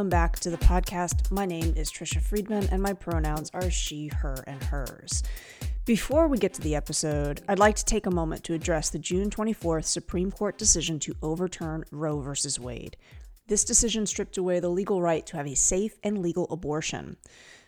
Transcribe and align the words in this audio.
Welcome 0.00 0.08
back 0.08 0.40
to 0.40 0.48
the 0.48 0.56
podcast. 0.56 1.30
My 1.30 1.44
name 1.44 1.74
is 1.76 1.92
Trisha 1.92 2.22
Friedman, 2.22 2.66
and 2.72 2.82
my 2.82 2.94
pronouns 2.94 3.50
are 3.52 3.70
she, 3.70 4.08
her, 4.08 4.42
and 4.46 4.64
hers. 4.64 5.22
Before 5.84 6.26
we 6.26 6.38
get 6.38 6.54
to 6.54 6.62
the 6.62 6.74
episode, 6.74 7.42
I'd 7.46 7.58
like 7.58 7.76
to 7.76 7.84
take 7.84 8.06
a 8.06 8.10
moment 8.10 8.42
to 8.44 8.54
address 8.54 8.88
the 8.88 8.98
June 8.98 9.28
24th 9.28 9.84
Supreme 9.84 10.32
Court 10.32 10.56
decision 10.56 11.00
to 11.00 11.16
overturn 11.20 11.84
Roe 11.90 12.18
v. 12.18 12.32
Wade. 12.58 12.96
This 13.46 13.62
decision 13.62 14.06
stripped 14.06 14.38
away 14.38 14.58
the 14.58 14.70
legal 14.70 15.02
right 15.02 15.26
to 15.26 15.36
have 15.36 15.46
a 15.46 15.54
safe 15.54 15.98
and 16.02 16.22
legal 16.22 16.46
abortion. 16.50 17.18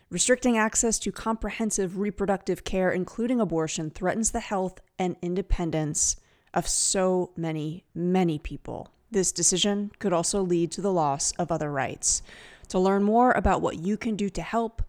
Restricting 0.08 0.56
access 0.56 0.98
to 1.00 1.12
comprehensive 1.12 1.98
reproductive 1.98 2.64
care, 2.64 2.90
including 2.90 3.42
abortion, 3.42 3.90
threatens 3.90 4.30
the 4.30 4.40
health 4.40 4.80
and 4.98 5.16
independence 5.20 6.16
of 6.54 6.66
so 6.66 7.32
many, 7.36 7.84
many 7.94 8.38
people. 8.38 8.88
This 9.12 9.30
decision 9.30 9.92
could 9.98 10.14
also 10.14 10.40
lead 10.40 10.72
to 10.72 10.80
the 10.80 10.92
loss 10.92 11.32
of 11.32 11.52
other 11.52 11.70
rights. 11.70 12.22
To 12.68 12.78
learn 12.78 13.02
more 13.02 13.32
about 13.32 13.60
what 13.60 13.78
you 13.78 13.98
can 13.98 14.16
do 14.16 14.30
to 14.30 14.40
help, 14.40 14.80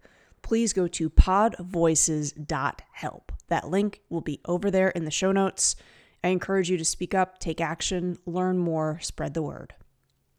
please 0.42 0.72
go 0.72 0.88
to 0.88 1.10
podvoices.help. 1.10 3.32
That 3.50 3.68
link 3.68 4.00
will 4.10 4.22
be 4.22 4.40
over 4.46 4.72
there 4.72 4.92
in 4.92 5.04
the 5.04 5.12
show 5.12 5.34
notes. 5.34 5.76
I 6.24 6.30
encourage 6.30 6.70
you 6.70 6.78
to 6.78 6.86
speak 6.86 7.14
up, 7.14 7.40
take 7.40 7.60
action, 7.60 8.18
learn 8.26 8.58
more, 8.58 8.98
spread 9.02 9.34
the 9.34 9.42
word. 9.42 9.76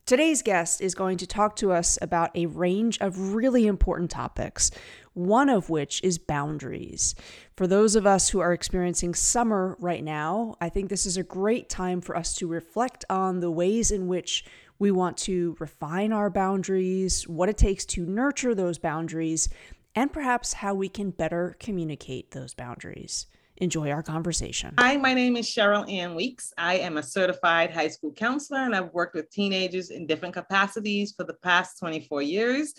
Today's 0.07 0.43
guest 0.43 0.83
is 0.83 0.95
going 0.95 1.17
to 1.17 1.27
talk 1.27 1.57
to 1.57 1.73
us 1.73 1.99
about 2.03 2.37
a 2.37 2.45
range 2.45 2.99
of 3.01 3.33
really 3.33 3.67
important 3.67 4.11
topics, 4.11 4.71
one 5.15 5.49
of 5.49 5.71
which 5.71 6.03
is 6.05 6.19
boundaries. 6.19 7.15
For 7.57 7.67
those 7.67 7.97
of 7.97 8.07
us 8.07 8.29
who 8.29 8.41
are 8.41 8.53
experiencing 8.53 9.15
summer 9.15 9.79
right 9.81 10.05
now, 10.05 10.57
I 10.61 10.69
think 10.69 10.91
this 10.91 11.07
is 11.07 11.17
a 11.17 11.23
great 11.23 11.71
time 11.71 12.03
for 12.03 12.19
us 12.19 12.35
to 12.35 12.47
reflect 12.47 13.07
on 13.09 13.41
the 13.41 13.51
ways 13.51 13.91
in 13.91 14.07
which 14.07 14.45
we 14.79 14.91
want 14.91 15.17
to 15.19 15.57
refine 15.59 16.13
our 16.13 16.29
boundaries, 16.29 17.27
what 17.27 17.49
it 17.49 17.57
takes 17.57 17.87
to 17.87 18.05
nurture 18.05 18.55
those 18.55 18.77
boundaries, 18.77 19.49
and 19.95 20.13
perhaps 20.13 20.53
how 20.53 20.75
we 20.75 20.91
can 20.91 21.13
better 21.13 21.57
communicate 21.59 22.33
those 22.33 22.53
boundaries. 22.53 23.25
Enjoy 23.59 23.89
our 23.91 24.03
conversation. 24.03 24.75
Hi, 24.81 24.97
my 24.97 25.15
name 25.15 25.37
is 25.37 25.47
Cheryl 25.47 25.89
Ann 25.91 26.17
Weeks. 26.17 26.53
I 26.59 26.79
am 26.79 26.97
a 26.97 27.03
certified 27.05 27.71
high 27.71 27.87
school 27.87 28.13
counselor 28.13 28.59
and 28.59 28.75
I've 28.75 28.93
worked 28.93 29.15
with 29.15 29.31
teenagers 29.31 29.91
in 29.91 30.09
different 30.09 30.35
capacities 30.35 31.13
for 31.17 31.23
the 31.23 31.35
past 31.35 31.79
24 31.79 32.23
years. 32.23 32.75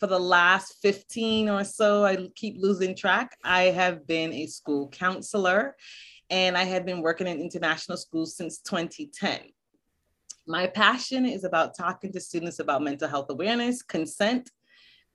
For 0.00 0.08
the 0.08 0.18
last 0.18 0.78
15 0.82 1.48
or 1.48 1.62
so, 1.62 2.04
I 2.04 2.28
keep 2.34 2.56
losing 2.58 2.96
track. 2.96 3.36
I 3.44 3.64
have 3.64 4.04
been 4.04 4.32
a 4.32 4.46
school 4.46 4.88
counselor 4.88 5.76
and 6.30 6.58
I 6.58 6.64
have 6.64 6.84
been 6.84 7.00
working 7.00 7.28
in 7.28 7.38
international 7.40 7.96
schools 7.96 8.36
since 8.36 8.58
2010. 8.58 9.38
My 10.48 10.66
passion 10.66 11.26
is 11.26 11.44
about 11.44 11.76
talking 11.76 12.12
to 12.12 12.20
students 12.20 12.58
about 12.58 12.82
mental 12.82 13.06
health 13.06 13.30
awareness, 13.30 13.82
consent, 13.84 14.50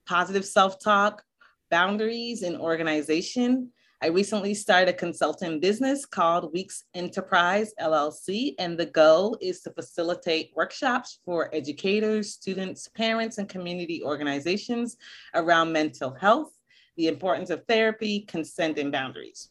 positive 0.05 0.45
self 0.45 0.79
talk, 0.79 1.23
boundaries, 1.69 2.43
and 2.43 2.55
organization 2.55 3.73
I 3.99 4.09
recently 4.09 4.53
started 4.53 4.89
a 4.89 4.93
consulting 4.93 5.59
business 5.59 6.05
called 6.05 6.53
Weeks 6.53 6.83
Enterprise 6.93 7.73
LLC, 7.81 8.53
and 8.59 8.77
the 8.77 8.85
goal 8.85 9.35
is 9.41 9.61
to 9.61 9.71
facilitate 9.71 10.51
workshops 10.55 11.17
for 11.25 11.49
educators, 11.51 12.31
students, 12.31 12.87
parents, 12.89 13.39
and 13.39 13.49
community 13.49 14.03
organizations 14.03 14.97
around 15.33 15.71
mental 15.71 16.13
health, 16.13 16.51
the 16.95 17.07
importance 17.07 17.49
of 17.49 17.65
therapy, 17.67 18.19
consent, 18.19 18.77
and 18.77 18.91
boundaries. 18.91 19.49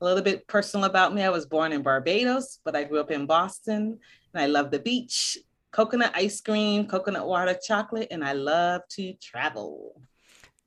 A 0.00 0.04
little 0.04 0.22
bit 0.22 0.46
personal 0.46 0.84
about 0.84 1.12
me 1.12 1.22
I 1.22 1.28
was 1.28 1.46
born 1.46 1.72
in 1.72 1.82
Barbados, 1.82 2.60
but 2.64 2.76
I 2.76 2.84
grew 2.84 3.00
up 3.00 3.10
in 3.10 3.26
Boston, 3.26 3.98
and 4.32 4.40
I 4.40 4.46
love 4.46 4.70
the 4.70 4.78
beach, 4.78 5.36
coconut 5.72 6.12
ice 6.14 6.40
cream, 6.40 6.86
coconut 6.86 7.26
water, 7.26 7.58
chocolate, 7.60 8.06
and 8.12 8.24
I 8.24 8.34
love 8.34 8.82
to 8.90 9.14
travel. 9.14 10.00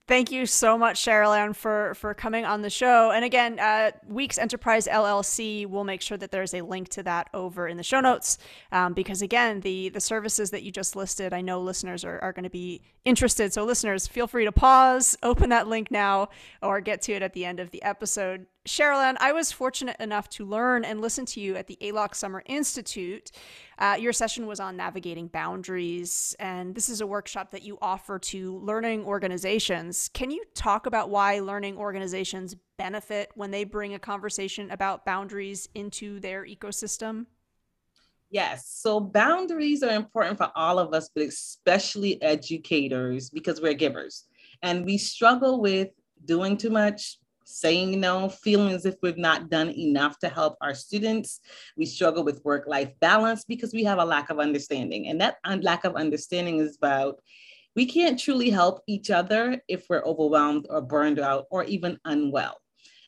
Thank 0.05 0.33
you 0.33 0.45
so 0.45 0.77
much, 0.77 0.99
Cheryl 0.99 1.37
Ann, 1.37 1.53
for 1.53 1.93
for 1.93 2.13
coming 2.13 2.43
on 2.43 2.61
the 2.61 2.69
show. 2.69 3.11
And 3.11 3.23
again, 3.23 3.57
uh, 3.57 3.91
Weeks 4.05 4.37
Enterprise 4.37 4.85
LLC 4.85 5.65
we'll 5.65 5.85
make 5.85 6.01
sure 6.01 6.17
that 6.17 6.29
there's 6.29 6.53
a 6.53 6.61
link 6.61 6.89
to 6.89 7.03
that 7.03 7.29
over 7.33 7.69
in 7.69 7.77
the 7.77 7.83
show 7.83 8.01
notes, 8.01 8.37
um, 8.73 8.93
because 8.93 9.21
again, 9.21 9.61
the 9.61 9.87
the 9.87 10.01
services 10.01 10.51
that 10.51 10.63
you 10.63 10.73
just 10.73 10.97
listed, 10.97 11.31
I 11.31 11.39
know 11.39 11.61
listeners 11.61 12.03
are, 12.03 12.19
are 12.19 12.33
going 12.33 12.43
to 12.43 12.49
be 12.49 12.81
interested. 13.05 13.53
So 13.53 13.63
listeners, 13.63 14.05
feel 14.05 14.27
free 14.27 14.43
to 14.43 14.51
pause, 14.51 15.17
open 15.23 15.49
that 15.51 15.69
link 15.69 15.89
now, 15.89 16.27
or 16.61 16.81
get 16.81 17.01
to 17.03 17.13
it 17.13 17.21
at 17.21 17.31
the 17.31 17.45
end 17.45 17.61
of 17.61 17.71
the 17.71 17.81
episode. 17.81 18.45
Cheryl 18.65 19.03
Ann, 19.03 19.17
I 19.19 19.33
was 19.33 19.51
fortunate 19.51 19.97
enough 19.99 20.29
to 20.29 20.45
learn 20.45 20.85
and 20.85 21.01
listen 21.01 21.25
to 21.27 21.41
you 21.41 21.57
at 21.57 21.67
the 21.67 21.77
ALOC 21.81 22.15
Summer 22.15 22.41
Institute. 22.45 23.31
Uh, 23.77 23.97
your 23.99 24.13
session 24.13 24.47
was 24.47 24.61
on 24.61 24.77
navigating 24.77 25.27
boundaries, 25.27 26.33
and 26.39 26.73
this 26.73 26.87
is 26.87 27.01
a 27.01 27.07
workshop 27.07 27.51
that 27.51 27.63
you 27.63 27.77
offer 27.81 28.17
to 28.19 28.57
learning 28.59 29.03
organizations. 29.03 30.09
Can 30.13 30.31
you 30.31 30.45
talk 30.55 30.85
about 30.85 31.09
why 31.09 31.39
learning 31.39 31.77
organizations 31.77 32.55
benefit 32.77 33.31
when 33.35 33.51
they 33.51 33.65
bring 33.65 33.95
a 33.95 33.99
conversation 33.99 34.71
about 34.71 35.05
boundaries 35.05 35.67
into 35.75 36.21
their 36.21 36.45
ecosystem? 36.45 37.25
Yes. 38.29 38.69
So 38.69 38.99
boundaries 38.99 39.83
are 39.83 39.93
important 39.93 40.37
for 40.37 40.49
all 40.55 40.79
of 40.79 40.93
us, 40.93 41.09
but 41.13 41.25
especially 41.25 42.21
educators 42.21 43.29
because 43.29 43.61
we're 43.61 43.73
givers. 43.73 44.23
And 44.61 44.85
we 44.85 44.97
struggle 44.97 45.59
with 45.59 45.89
doing 46.25 46.55
too 46.55 46.69
much, 46.69 47.17
saying 47.45 47.99
no, 47.99 48.29
feeling 48.29 48.73
as 48.73 48.85
if 48.85 48.95
we've 49.01 49.17
not 49.17 49.49
done 49.49 49.69
enough 49.71 50.19
to 50.19 50.29
help 50.29 50.55
our 50.61 50.73
students. 50.73 51.41
We 51.77 51.85
struggle 51.85 52.23
with 52.23 52.43
work 52.43 52.65
life 52.67 52.91
balance 52.99 53.43
because 53.43 53.73
we 53.73 53.83
have 53.83 53.99
a 53.99 54.05
lack 54.05 54.29
of 54.29 54.39
understanding. 54.39 55.07
And 55.07 55.21
that 55.21 55.37
lack 55.61 55.85
of 55.85 55.95
understanding 55.95 56.59
is 56.59 56.77
about 56.77 57.19
we 57.75 57.85
can't 57.85 58.19
truly 58.19 58.49
help 58.49 58.81
each 58.87 59.09
other 59.09 59.59
if 59.67 59.85
we're 59.89 60.03
overwhelmed 60.03 60.67
or 60.69 60.81
burned 60.81 61.19
out 61.19 61.45
or 61.49 61.63
even 61.63 61.99
unwell. 62.05 62.59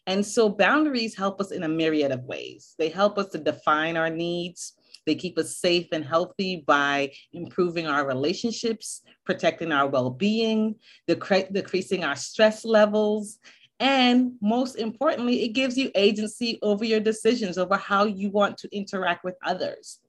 And 0.08 0.26
so 0.26 0.50
boundaries 0.50 1.16
help 1.16 1.42
us 1.42 1.52
in 1.52 1.64
a 1.64 1.68
myriad 1.68 2.12
of 2.12 2.24
ways. 2.24 2.76
They 2.78 2.90
help 2.90 3.18
us 3.18 3.30
to 3.30 3.38
define 3.38 3.98
our 3.98 4.10
needs. 4.10 4.74
They 5.06 5.16
keep 5.16 5.38
us 5.38 5.58
safe 5.58 5.88
and 5.92 6.04
healthy 6.04 6.64
by 6.66 7.12
improving 7.34 7.88
our 7.88 8.08
relationships, 8.08 9.02
protecting 9.24 9.72
our 9.72 9.88
well 9.88 10.10
being, 10.10 10.76
decreasing 11.08 12.04
our 12.04 12.16
stress 12.16 12.66
levels, 12.66 13.40
and 13.80 14.34
most 14.42 14.76
importantly, 14.76 15.44
it 15.44 15.50
gives 15.50 15.78
you 15.78 15.92
agency 15.96 16.60
over 16.62 16.86
your 16.86 17.00
decisions, 17.00 17.58
over 17.58 17.76
how 17.76 18.06
you 18.06 18.30
want 18.30 18.58
to 18.60 18.76
interact 18.76 19.24
with 19.24 19.36
others. 19.44 20.00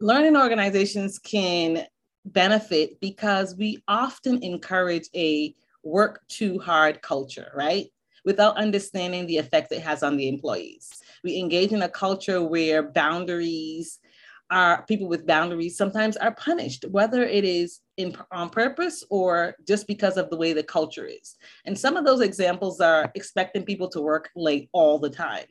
Learning 0.00 0.36
organizations 0.36 1.18
can 1.18 1.84
benefit 2.24 3.00
because 3.00 3.56
we 3.56 3.82
often 3.88 4.42
encourage 4.42 5.08
a 5.16 5.54
work 5.82 6.20
too 6.28 6.58
hard 6.58 7.02
culture, 7.02 7.50
right? 7.56 7.86
Without 8.24 8.56
understanding 8.56 9.26
the 9.26 9.38
effects 9.38 9.72
it 9.72 9.82
has 9.82 10.02
on 10.02 10.16
the 10.16 10.28
employees. 10.28 10.90
We 11.24 11.38
engage 11.38 11.72
in 11.72 11.82
a 11.82 11.88
culture 11.88 12.42
where 12.42 12.82
boundaries 12.82 13.98
are 14.50 14.84
people 14.86 15.08
with 15.08 15.26
boundaries 15.26 15.76
sometimes 15.76 16.16
are 16.16 16.34
punished, 16.34 16.84
whether 16.90 17.22
it 17.22 17.44
is 17.44 17.80
in, 17.98 18.16
on 18.32 18.48
purpose 18.48 19.04
or 19.10 19.54
just 19.66 19.86
because 19.86 20.16
of 20.16 20.30
the 20.30 20.36
way 20.36 20.52
the 20.52 20.62
culture 20.62 21.04
is. 21.04 21.36
And 21.66 21.78
some 21.78 21.96
of 21.96 22.06
those 22.06 22.22
examples 22.22 22.80
are 22.80 23.10
expecting 23.14 23.64
people 23.64 23.88
to 23.90 24.00
work 24.00 24.30
late 24.34 24.70
all 24.72 24.98
the 24.98 25.10
time, 25.10 25.44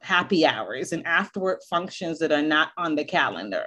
happy 0.00 0.46
hours 0.46 0.92
and 0.92 1.06
after 1.06 1.40
work 1.40 1.60
functions 1.68 2.18
that 2.20 2.32
are 2.32 2.42
not 2.42 2.70
on 2.78 2.94
the 2.94 3.04
calendar. 3.04 3.66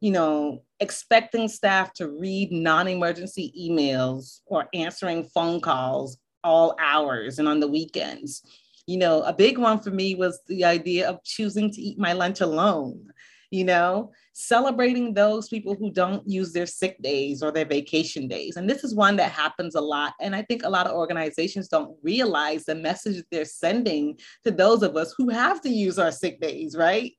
You 0.00 0.12
know, 0.12 0.62
expecting 0.80 1.48
staff 1.48 1.92
to 1.94 2.08
read 2.08 2.52
non 2.52 2.88
emergency 2.88 3.52
emails 3.58 4.40
or 4.46 4.68
answering 4.72 5.24
phone 5.24 5.60
calls 5.60 6.18
all 6.44 6.76
hours 6.80 7.38
and 7.38 7.48
on 7.48 7.60
the 7.60 7.68
weekends 7.68 8.42
you 8.88 8.96
know, 8.96 9.20
a 9.20 9.34
big 9.34 9.58
one 9.58 9.80
for 9.80 9.90
me 9.90 10.14
was 10.14 10.40
the 10.46 10.64
idea 10.64 11.06
of 11.06 11.22
choosing 11.22 11.70
to 11.70 11.80
eat 11.80 11.98
my 11.98 12.14
lunch 12.14 12.40
alone, 12.40 13.12
you 13.50 13.64
know, 13.64 14.12
celebrating 14.32 15.14
those 15.14 15.48
people 15.48 15.74
who 15.74 15.90
don't 15.90 16.26
use 16.28 16.52
their 16.52 16.66
sick 16.66 17.00
days 17.02 17.42
or 17.42 17.50
their 17.50 17.64
vacation 17.64 18.28
days. 18.28 18.56
And 18.56 18.68
this 18.68 18.84
is 18.84 18.94
one 18.94 19.16
that 19.16 19.32
happens 19.32 19.74
a 19.74 19.80
lot. 19.80 20.14
And 20.20 20.34
I 20.36 20.42
think 20.42 20.62
a 20.64 20.70
lot 20.70 20.86
of 20.86 20.94
organizations 20.94 21.68
don't 21.68 21.96
realize 22.02 22.64
the 22.64 22.74
message 22.74 23.24
they're 23.30 23.44
sending 23.44 24.18
to 24.44 24.50
those 24.50 24.82
of 24.82 24.96
us 24.96 25.14
who 25.16 25.30
have 25.30 25.60
to 25.62 25.70
use 25.70 25.98
our 25.98 26.12
sick 26.12 26.40
days, 26.40 26.76
right? 26.76 27.12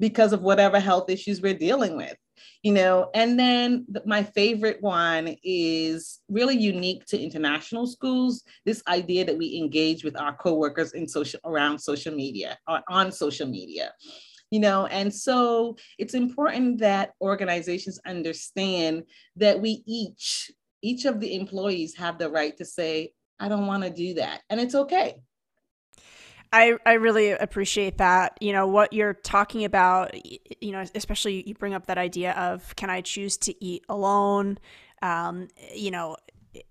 Because 0.00 0.32
of 0.32 0.42
whatever 0.42 0.80
health 0.80 1.08
issues 1.08 1.40
we're 1.40 1.54
dealing 1.54 1.96
with 1.96 2.16
you 2.62 2.72
know 2.72 3.10
and 3.14 3.38
then 3.38 3.86
my 4.04 4.22
favorite 4.22 4.78
one 4.82 5.36
is 5.42 6.20
really 6.28 6.56
unique 6.56 7.04
to 7.06 7.18
international 7.18 7.86
schools 7.86 8.42
this 8.64 8.82
idea 8.88 9.24
that 9.24 9.36
we 9.36 9.56
engage 9.56 10.04
with 10.04 10.18
our 10.18 10.34
coworkers 10.36 10.92
in 10.92 11.08
social 11.08 11.40
around 11.44 11.78
social 11.78 12.14
media 12.14 12.58
or 12.68 12.80
on 12.88 13.10
social 13.10 13.48
media 13.48 13.92
you 14.50 14.60
know 14.60 14.86
and 14.86 15.12
so 15.12 15.76
it's 15.98 16.14
important 16.14 16.78
that 16.78 17.12
organizations 17.20 17.98
understand 18.06 19.02
that 19.36 19.60
we 19.60 19.82
each 19.86 20.50
each 20.82 21.04
of 21.04 21.20
the 21.20 21.34
employees 21.34 21.96
have 21.96 22.18
the 22.18 22.30
right 22.30 22.56
to 22.56 22.64
say 22.64 23.12
i 23.40 23.48
don't 23.48 23.66
want 23.66 23.82
to 23.82 23.90
do 23.90 24.14
that 24.14 24.42
and 24.50 24.60
it's 24.60 24.74
okay 24.74 25.16
I, 26.52 26.78
I 26.86 26.94
really 26.94 27.32
appreciate 27.32 27.98
that. 27.98 28.38
You 28.40 28.52
know, 28.52 28.66
what 28.66 28.92
you're 28.92 29.14
talking 29.14 29.64
about, 29.64 30.14
you 30.62 30.72
know, 30.72 30.84
especially 30.94 31.46
you 31.46 31.54
bring 31.54 31.74
up 31.74 31.86
that 31.86 31.98
idea 31.98 32.32
of 32.32 32.74
can 32.76 32.88
I 32.88 33.00
choose 33.00 33.36
to 33.38 33.64
eat 33.64 33.84
alone? 33.88 34.58
Um, 35.02 35.48
you 35.74 35.90
know, 35.90 36.16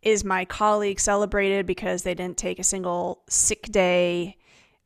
is 0.02 0.24
my 0.24 0.46
colleague 0.46 1.00
celebrated 1.00 1.66
because 1.66 2.04
they 2.04 2.16
didn't 2.16 2.38
take 2.38 2.58
a 2.58 2.64
single 2.64 3.24
sick 3.30 3.64
day 3.64 4.38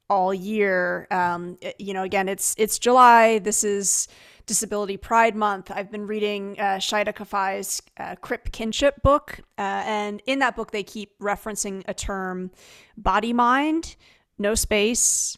all 0.10 0.34
year? 0.34 1.08
Um, 1.12 1.58
you 1.78 1.94
know, 1.94 2.04
again, 2.04 2.28
it's 2.30 2.56
it's 2.58 2.80
July. 2.80 3.40
This 3.40 3.64
is 3.64 4.08
Disability 4.46 4.98
Pride 4.98 5.36
Month. 5.36 5.72
I've 5.74 5.92
been 5.92 6.08
reading 6.08 6.56
uh, 6.60 6.78
Shayda 6.78 7.14
Kafai's 7.14 7.82
uh, 7.98 8.16
Crip 8.16 8.52
Kinship 8.52 9.02
book, 9.04 9.40
uh, 9.58 9.84
and 9.86 10.22
in 10.26 10.40
that 10.40 10.56
book, 10.56 10.72
they 10.72 10.84
keep 10.84 11.18
referencing 11.20 11.84
a 11.88 11.94
term, 11.94 12.52
body 12.98 13.34
mind, 13.34 13.96
no 14.38 14.56
space. 14.56 15.38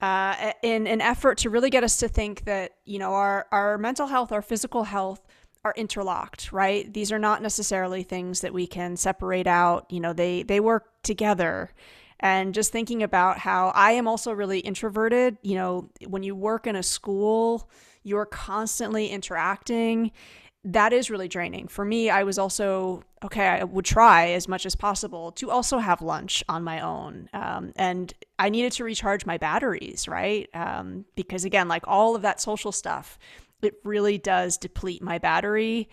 Uh, 0.00 0.52
in 0.62 0.88
an 0.88 1.00
effort 1.00 1.38
to 1.38 1.48
really 1.48 1.70
get 1.70 1.84
us 1.84 1.98
to 1.98 2.08
think 2.08 2.44
that 2.44 2.72
you 2.84 2.98
know 2.98 3.14
our 3.14 3.46
our 3.52 3.78
mental 3.78 4.08
health, 4.08 4.32
our 4.32 4.42
physical 4.42 4.82
health, 4.84 5.20
are 5.64 5.74
interlocked, 5.76 6.52
right? 6.52 6.92
These 6.92 7.12
are 7.12 7.18
not 7.18 7.40
necessarily 7.40 8.02
things 8.02 8.40
that 8.40 8.52
we 8.52 8.66
can 8.66 8.96
separate 8.96 9.46
out. 9.46 9.86
You 9.90 10.00
know, 10.00 10.12
they 10.12 10.42
they 10.42 10.60
work 10.60 10.86
together. 11.02 11.70
And 12.22 12.54
just 12.54 12.70
thinking 12.70 13.02
about 13.02 13.38
how 13.38 13.72
I 13.74 13.92
am 13.92 14.06
also 14.06 14.32
really 14.32 14.60
introverted, 14.60 15.36
you 15.42 15.56
know, 15.56 15.90
when 16.06 16.22
you 16.22 16.36
work 16.36 16.68
in 16.68 16.76
a 16.76 16.82
school, 16.82 17.68
you're 18.04 18.26
constantly 18.26 19.08
interacting. 19.08 20.12
That 20.64 20.92
is 20.92 21.10
really 21.10 21.26
draining. 21.26 21.66
For 21.66 21.84
me, 21.84 22.08
I 22.08 22.22
was 22.22 22.38
also, 22.38 23.02
okay, 23.24 23.48
I 23.48 23.64
would 23.64 23.84
try 23.84 24.30
as 24.30 24.46
much 24.46 24.64
as 24.64 24.76
possible 24.76 25.32
to 25.32 25.50
also 25.50 25.78
have 25.78 26.00
lunch 26.00 26.44
on 26.48 26.62
my 26.62 26.80
own. 26.80 27.28
Um, 27.32 27.72
and 27.74 28.14
I 28.38 28.48
needed 28.48 28.70
to 28.72 28.84
recharge 28.84 29.26
my 29.26 29.38
batteries, 29.38 30.06
right? 30.06 30.48
Um, 30.54 31.04
because 31.16 31.44
again, 31.44 31.66
like 31.66 31.82
all 31.88 32.14
of 32.14 32.22
that 32.22 32.40
social 32.40 32.70
stuff, 32.70 33.18
it 33.62 33.74
really 33.82 34.18
does 34.18 34.56
deplete 34.56 35.02
my 35.02 35.18
battery. 35.18 35.88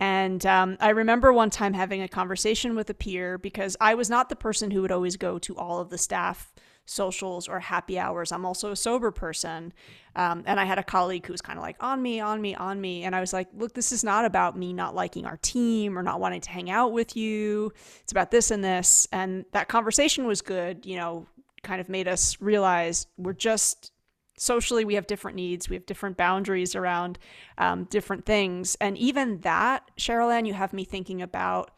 And 0.00 0.44
um, 0.46 0.78
I 0.80 0.90
remember 0.90 1.32
one 1.32 1.50
time 1.50 1.74
having 1.74 2.00
a 2.00 2.08
conversation 2.08 2.74
with 2.74 2.88
a 2.88 2.94
peer 2.94 3.36
because 3.36 3.76
I 3.80 3.94
was 3.94 4.08
not 4.08 4.30
the 4.30 4.36
person 4.36 4.70
who 4.70 4.80
would 4.80 4.90
always 4.90 5.16
go 5.16 5.38
to 5.38 5.56
all 5.56 5.78
of 5.78 5.90
the 5.90 5.98
staff 5.98 6.52
socials 6.86 7.46
or 7.46 7.60
happy 7.60 7.98
hours. 7.98 8.32
I'm 8.32 8.46
also 8.46 8.72
a 8.72 8.76
sober 8.76 9.10
person. 9.10 9.74
Um, 10.16 10.42
and 10.46 10.58
I 10.58 10.64
had 10.64 10.78
a 10.78 10.82
colleague 10.82 11.26
who 11.26 11.32
was 11.32 11.42
kind 11.42 11.58
of 11.58 11.62
like, 11.62 11.76
on 11.80 12.02
me, 12.02 12.18
on 12.18 12.40
me, 12.40 12.54
on 12.54 12.80
me. 12.80 13.04
And 13.04 13.14
I 13.14 13.20
was 13.20 13.32
like, 13.32 13.48
look, 13.54 13.74
this 13.74 13.92
is 13.92 14.02
not 14.02 14.24
about 14.24 14.58
me 14.58 14.72
not 14.72 14.94
liking 14.94 15.26
our 15.26 15.36
team 15.36 15.98
or 15.98 16.02
not 16.02 16.18
wanting 16.18 16.40
to 16.40 16.50
hang 16.50 16.70
out 16.70 16.92
with 16.92 17.14
you. 17.14 17.72
It's 18.00 18.12
about 18.12 18.30
this 18.30 18.50
and 18.50 18.64
this. 18.64 19.06
And 19.12 19.44
that 19.52 19.68
conversation 19.68 20.26
was 20.26 20.40
good, 20.40 20.84
you 20.84 20.96
know, 20.96 21.26
kind 21.62 21.80
of 21.80 21.88
made 21.90 22.08
us 22.08 22.40
realize 22.40 23.06
we're 23.18 23.34
just 23.34 23.92
socially 24.40 24.86
we 24.86 24.94
have 24.94 25.06
different 25.06 25.36
needs 25.36 25.68
we 25.68 25.76
have 25.76 25.84
different 25.84 26.16
boundaries 26.16 26.74
around 26.74 27.18
um, 27.58 27.84
different 27.84 28.24
things. 28.24 28.74
And 28.80 28.96
even 28.96 29.40
that 29.40 29.90
cheryl 29.98 30.32
ann 30.32 30.46
you 30.46 30.54
have 30.54 30.72
me 30.72 30.84
thinking 30.84 31.20
about 31.20 31.70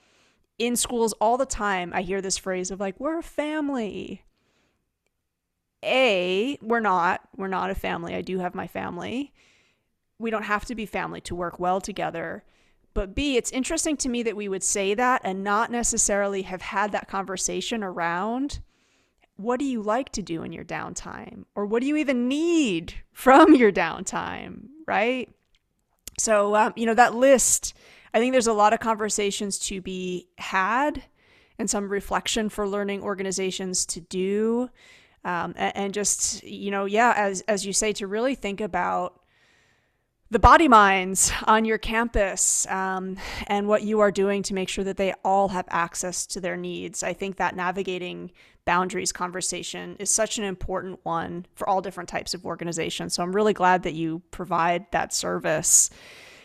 in 0.58 0.76
schools 0.76 1.12
all 1.14 1.36
the 1.36 1.46
time 1.46 1.92
i 1.92 2.02
hear 2.02 2.20
this 2.20 2.38
phrase 2.38 2.70
of 2.70 2.78
like 2.80 2.98
we're 3.00 3.18
a 3.18 3.22
family. 3.22 4.22
A 5.84 6.56
we're 6.62 6.78
not 6.78 7.28
we're 7.36 7.48
not 7.48 7.70
a 7.70 7.74
family. 7.74 8.14
I 8.14 8.22
do 8.22 8.38
have 8.38 8.54
my 8.54 8.68
family. 8.68 9.32
We 10.20 10.30
don't 10.30 10.44
have 10.44 10.64
to 10.66 10.76
be 10.76 10.86
family 10.86 11.20
to 11.22 11.34
work 11.34 11.58
well 11.58 11.80
together. 11.80 12.44
But 12.94 13.16
b 13.16 13.36
it's 13.36 13.50
interesting 13.50 13.96
to 13.96 14.08
me 14.08 14.22
that 14.22 14.36
we 14.36 14.48
would 14.48 14.62
say 14.62 14.94
that 14.94 15.22
and 15.24 15.42
not 15.42 15.72
necessarily 15.72 16.42
have 16.42 16.62
had 16.62 16.92
that 16.92 17.08
conversation 17.08 17.82
around 17.82 18.60
what 19.36 19.58
do 19.58 19.64
you 19.64 19.82
like 19.82 20.10
to 20.12 20.22
do 20.22 20.42
in 20.42 20.52
your 20.52 20.64
downtime? 20.64 21.44
Or 21.54 21.66
what 21.66 21.80
do 21.80 21.88
you 21.88 21.96
even 21.96 22.28
need 22.28 22.94
from 23.12 23.54
your 23.54 23.72
downtime? 23.72 24.68
Right. 24.86 25.32
So, 26.18 26.54
um, 26.54 26.72
you 26.76 26.86
know, 26.86 26.94
that 26.94 27.14
list, 27.14 27.74
I 28.12 28.18
think 28.18 28.32
there's 28.32 28.46
a 28.46 28.52
lot 28.52 28.72
of 28.72 28.80
conversations 28.80 29.58
to 29.60 29.80
be 29.80 30.28
had 30.38 31.02
and 31.58 31.68
some 31.68 31.88
reflection 31.88 32.48
for 32.48 32.68
learning 32.68 33.02
organizations 33.02 33.86
to 33.86 34.00
do. 34.00 34.68
Um, 35.24 35.54
and, 35.56 35.94
just, 35.94 36.42
you 36.42 36.70
know, 36.70 36.84
yeah, 36.84 37.14
as, 37.16 37.42
as 37.42 37.64
you 37.64 37.72
say, 37.72 37.92
to 37.94 38.06
really 38.06 38.34
think 38.34 38.60
about 38.60 39.20
the 40.30 40.38
body 40.38 40.66
minds 40.66 41.30
on 41.44 41.64
your 41.64 41.78
campus 41.78 42.66
um, 42.66 43.18
and 43.46 43.68
what 43.68 43.82
you 43.82 44.00
are 44.00 44.10
doing 44.10 44.42
to 44.42 44.54
make 44.54 44.68
sure 44.68 44.82
that 44.82 44.96
they 44.96 45.12
all 45.24 45.48
have 45.48 45.66
access 45.70 46.26
to 46.26 46.40
their 46.40 46.56
needs. 46.56 47.02
I 47.02 47.12
think 47.12 47.36
that 47.36 47.54
navigating 47.54 48.32
boundaries 48.64 49.12
conversation 49.12 49.96
is 49.98 50.10
such 50.10 50.38
an 50.38 50.44
important 50.44 51.00
one 51.02 51.46
for 51.54 51.68
all 51.68 51.80
different 51.80 52.08
types 52.08 52.34
of 52.34 52.44
organizations. 52.46 53.14
So 53.14 53.22
I'm 53.22 53.34
really 53.34 53.52
glad 53.52 53.82
that 53.82 53.94
you 53.94 54.22
provide 54.30 54.86
that 54.92 55.12
service. 55.12 55.90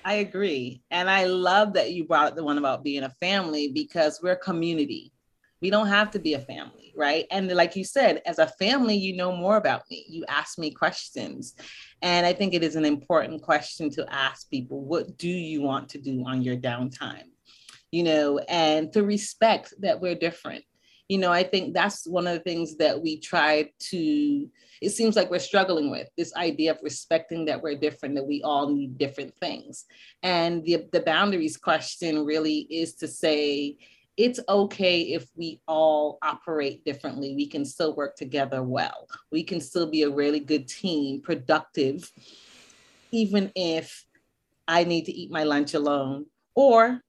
I 0.04 0.16
agree. 0.16 0.82
And 0.90 1.10
I 1.10 1.26
love 1.26 1.74
that 1.74 1.92
you 1.92 2.06
brought 2.06 2.28
up 2.28 2.36
the 2.36 2.44
one 2.44 2.58
about 2.58 2.84
being 2.84 3.04
a 3.04 3.10
family 3.10 3.68
because 3.74 4.20
we're 4.24 4.32
a 4.32 4.38
community. 4.38 5.12
We 5.62 5.70
don't 5.70 5.88
have 5.88 6.12
to 6.12 6.20
be 6.20 6.34
a 6.34 6.40
family, 6.40 6.94
right? 6.96 7.26
And 7.32 7.52
like 7.52 7.76
you 7.76 7.84
said, 7.84 8.22
as 8.26 8.40
a 8.40 8.48
family, 8.48 8.96
you 8.96 9.16
know 9.16 9.36
more 9.36 9.58
about 9.58 9.84
me. 9.90 10.06
You 10.08 10.24
ask 10.28 10.58
me 10.58 10.72
questions. 10.72 11.56
And 12.02 12.26
I 12.26 12.34
think 12.34 12.54
it 12.54 12.64
is 12.64 12.76
an 12.76 12.86
important 12.86 13.42
question 13.42 13.90
to 13.92 14.06
ask 14.14 14.50
people 14.50 14.82
what 14.86 15.18
do 15.18 15.28
you 15.28 15.62
want 15.62 15.90
to 15.90 15.98
do 15.98 16.24
on 16.26 16.42
your 16.42 16.56
downtime? 16.56 17.26
You 17.92 18.04
know, 18.04 18.38
and 18.48 18.94
to 18.94 19.04
respect 19.04 19.74
that 19.80 20.00
we're 20.00 20.16
different 20.16 20.64
you 21.08 21.18
know, 21.18 21.32
I 21.32 21.44
think 21.44 21.74
that's 21.74 22.06
one 22.06 22.28
of 22.28 22.34
the 22.34 22.42
things 22.42 22.76
that 22.78 23.02
we 23.02 23.20
try 23.20 23.72
to, 23.80 24.50
it 24.82 24.90
seems 24.90 25.16
like 25.16 25.32
we're 25.32 25.40
struggling 25.40 25.90
with 25.90 26.10
this 26.18 26.36
idea 26.36 26.72
of 26.72 26.80
respecting 26.84 27.46
that 27.46 27.62
we're 27.62 27.78
different, 27.78 28.16
that 28.16 28.28
we 28.28 28.42
all 28.44 28.74
need 28.74 28.98
different 28.98 29.34
things. 29.38 29.86
And 30.22 30.66
the, 30.66 30.86
the 30.92 31.00
boundaries 31.02 31.56
question 31.56 32.26
really 32.26 32.68
is 32.70 32.96
to 32.96 33.08
say, 33.08 33.78
it's 34.18 34.40
okay 34.50 35.02
if 35.02 35.30
we 35.36 35.62
all 35.68 36.18
operate 36.24 36.84
differently. 36.84 37.36
We 37.36 37.48
can 37.48 37.64
still 37.64 37.96
work 37.96 38.16
together 38.16 38.64
well. 38.64 39.08
We 39.32 39.44
can 39.44 39.62
still 39.62 39.90
be 39.90 40.02
a 40.02 40.10
really 40.10 40.40
good 40.40 40.68
team, 40.68 41.22
productive, 41.22 42.12
even 43.12 43.52
if 43.56 44.06
I 44.68 44.84
need 44.84 45.06
to 45.06 45.14
eat 45.14 45.32
my 45.32 45.44
lunch 45.44 45.76
alone 45.76 46.26
or 46.56 47.02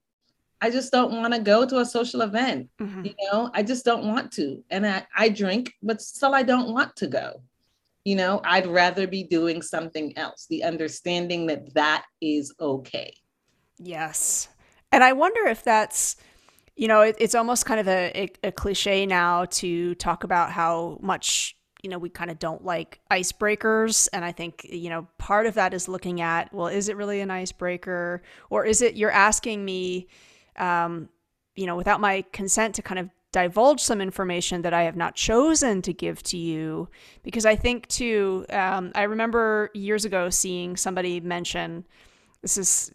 I 0.61 0.69
just 0.69 0.91
don't 0.91 1.13
want 1.13 1.33
to 1.33 1.39
go 1.39 1.65
to 1.65 1.79
a 1.79 1.85
social 1.85 2.21
event. 2.21 2.69
Mm-hmm. 2.81 3.05
You 3.05 3.15
know, 3.31 3.49
I 3.53 3.63
just 3.63 3.85
don't 3.85 4.05
want 4.05 4.31
to. 4.33 4.63
And 4.69 4.85
I, 4.85 5.05
I 5.15 5.29
drink, 5.29 5.73
but 5.81 6.01
still 6.01 6.35
I 6.35 6.43
don't 6.43 6.73
want 6.73 6.95
to 6.97 7.07
go. 7.07 7.41
You 8.03 8.15
know, 8.15 8.41
I'd 8.43 8.67
rather 8.67 9.07
be 9.07 9.23
doing 9.23 9.61
something 9.61 10.17
else. 10.17 10.47
The 10.49 10.63
understanding 10.63 11.45
that 11.47 11.73
that 11.75 12.05
is 12.21 12.53
okay. 12.59 13.13
Yes. 13.77 14.49
And 14.91 15.03
I 15.03 15.13
wonder 15.13 15.47
if 15.47 15.63
that's, 15.63 16.15
you 16.75 16.87
know, 16.87 17.01
it, 17.01 17.15
it's 17.19 17.35
almost 17.35 17.65
kind 17.65 17.79
of 17.79 17.87
a, 17.87 18.11
a, 18.15 18.47
a 18.47 18.51
cliche 18.51 19.05
now 19.05 19.45
to 19.45 19.95
talk 19.95 20.23
about 20.23 20.51
how 20.51 20.97
much 21.01 21.55
you 21.81 21.89
know, 21.89 21.97
we 21.97 22.09
kind 22.09 22.29
of 22.29 22.39
don't 22.39 22.65
like 22.65 22.99
icebreakers. 23.09 24.09
And 24.11 24.25
I 24.25 24.31
think, 24.31 24.65
you 24.69 24.89
know, 24.89 25.07
part 25.17 25.45
of 25.45 25.53
that 25.53 25.73
is 25.73 25.87
looking 25.87 26.19
at, 26.21 26.53
well, 26.53 26.67
is 26.67 26.89
it 26.89 26.97
really 26.97 27.21
an 27.21 27.31
icebreaker? 27.31 28.21
Or 28.49 28.65
is 28.65 28.81
it 28.81 28.95
you're 28.95 29.11
asking 29.11 29.63
me, 29.63 30.07
um, 30.59 31.09
you 31.55 31.65
know, 31.65 31.75
without 31.75 31.99
my 31.99 32.23
consent 32.31 32.75
to 32.75 32.81
kind 32.81 32.99
of 32.99 33.09
divulge 33.31 33.81
some 33.81 34.01
information 34.01 34.63
that 34.63 34.73
I 34.73 34.83
have 34.83 34.95
not 34.95 35.15
chosen 35.15 35.81
to 35.83 35.93
give 35.93 36.23
to 36.23 36.37
you. 36.37 36.89
Because 37.23 37.45
I 37.45 37.55
think, 37.55 37.87
too, 37.87 38.45
um, 38.49 38.91
I 38.95 39.03
remember 39.03 39.69
years 39.73 40.05
ago 40.05 40.29
seeing 40.29 40.75
somebody 40.77 41.19
mention 41.19 41.85
this 42.41 42.57
is 42.57 42.91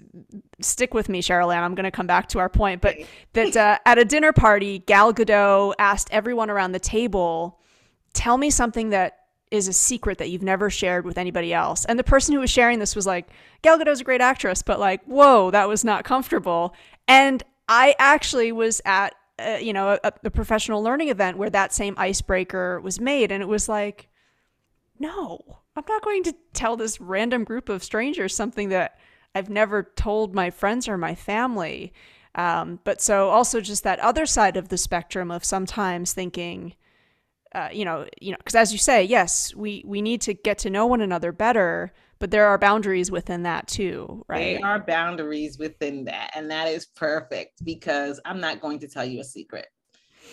stick 0.61 0.95
with 0.95 1.09
me, 1.09 1.21
Cheryl 1.21 1.55
Ann. 1.55 1.63
I'm 1.63 1.75
going 1.75 1.85
to 1.85 1.91
come 1.91 2.07
back 2.07 2.29
to 2.31 2.39
our 2.39 2.49
point, 2.49 2.81
but 2.81 2.97
that 3.35 3.57
uh, 3.57 3.79
at 3.85 3.99
a 3.99 4.05
dinner 4.05 4.33
party, 4.33 4.81
Gal 4.81 5.13
Gadot 5.13 5.75
asked 5.79 6.09
everyone 6.11 6.51
around 6.51 6.73
the 6.73 6.81
table, 6.81 7.61
"Tell 8.13 8.39
me 8.39 8.51
something 8.51 8.91
that 8.91 9.19
is 9.51 9.69
a 9.69 9.73
secret 9.73 10.19
that 10.19 10.31
you've 10.31 10.43
never 10.43 10.71
shared 10.71 11.05
with 11.05 11.19
anybody 11.19 11.53
else." 11.53 11.85
And 11.85 11.99
the 11.99 12.05
person 12.05 12.35
who 12.35 12.41
was 12.41 12.51
sharing 12.51 12.79
this 12.79 12.97
was 12.97 13.07
like, 13.07 13.29
"Gal 13.63 13.79
Gadot's 13.79 14.01
a 14.01 14.05
great 14.05 14.23
actress, 14.23 14.63
but 14.63 14.81
like, 14.81 15.05
whoa, 15.05 15.51
that 15.51 15.69
was 15.69 15.85
not 15.85 16.05
comfortable." 16.05 16.75
And 17.07 17.43
I 17.69 17.95
actually 17.99 18.53
was 18.53 18.81
at 18.85 19.15
uh, 19.39 19.59
you 19.61 19.73
know 19.73 19.99
a, 20.03 20.13
a, 20.23 20.31
professional 20.31 20.83
learning 20.83 21.09
event 21.09 21.39
where 21.39 21.51
that 21.51 21.73
same 21.73 21.95
icebreaker 21.97 22.81
was 22.81 23.01
made, 23.01 23.33
and 23.33 23.43
it 23.43 23.49
was 23.49 23.69
like, 23.69 24.09
no, 24.99 25.41
I'm 25.75 25.85
not 25.89 26.03
going 26.03 26.23
to 26.25 26.35
tell 26.53 26.77
this 26.77 27.01
random 27.01 27.45
group 27.45 27.69
of 27.69 27.83
strangers 27.83 28.35
something 28.35 28.69
that 28.69 28.99
I've 29.35 29.51
never 29.51 29.83
told 29.97 30.35
my 30.35 30.51
friends 30.51 30.89
or 30.89 30.97
my 30.97 31.15
family. 31.15 31.93
Um, 32.37 32.81
but 32.85 33.01
so 33.01 33.29
also 33.31 33.61
just 33.61 33.85
that 33.85 34.01
other 34.01 34.27
side 34.27 34.57
of 34.57 34.69
the 34.69 34.79
spectrum 34.79 35.31
of 35.31 35.45
sometimes 35.45 36.13
thinking, 36.13 36.75
uh, 37.55 37.69
you 37.73 37.85
know, 37.85 38.07
you 38.21 38.33
know, 38.33 38.37
because 38.39 38.55
as 38.55 38.73
you 38.73 38.79
say, 38.79 39.05
yes, 39.05 39.55
we 39.55 39.83
we 39.87 40.03
need 40.03 40.21
to 40.23 40.35
get 40.35 40.59
to 40.59 40.71
know 40.71 40.87
one 40.87 41.01
another 41.01 41.33
better, 41.33 41.93
but 42.19 42.31
there 42.31 42.47
are 42.47 42.59
boundaries 42.59 43.11
within 43.11 43.43
that 43.45 43.69
too, 43.69 44.25
right? 44.29 44.59
There 44.59 44.67
are 44.67 44.81
boundaries 44.81 45.59
within 45.59 46.05
that. 46.07 46.31
And 46.35 46.51
that 46.51 46.69
is 46.69 46.87
perfect 46.87 47.65
because 47.65 48.21
I'm 48.25 48.41
not 48.41 48.61
going 48.61 48.79
to 48.81 48.89
tell 48.89 49.05
you 49.05 49.21
a 49.21 49.25
secret. 49.25 49.67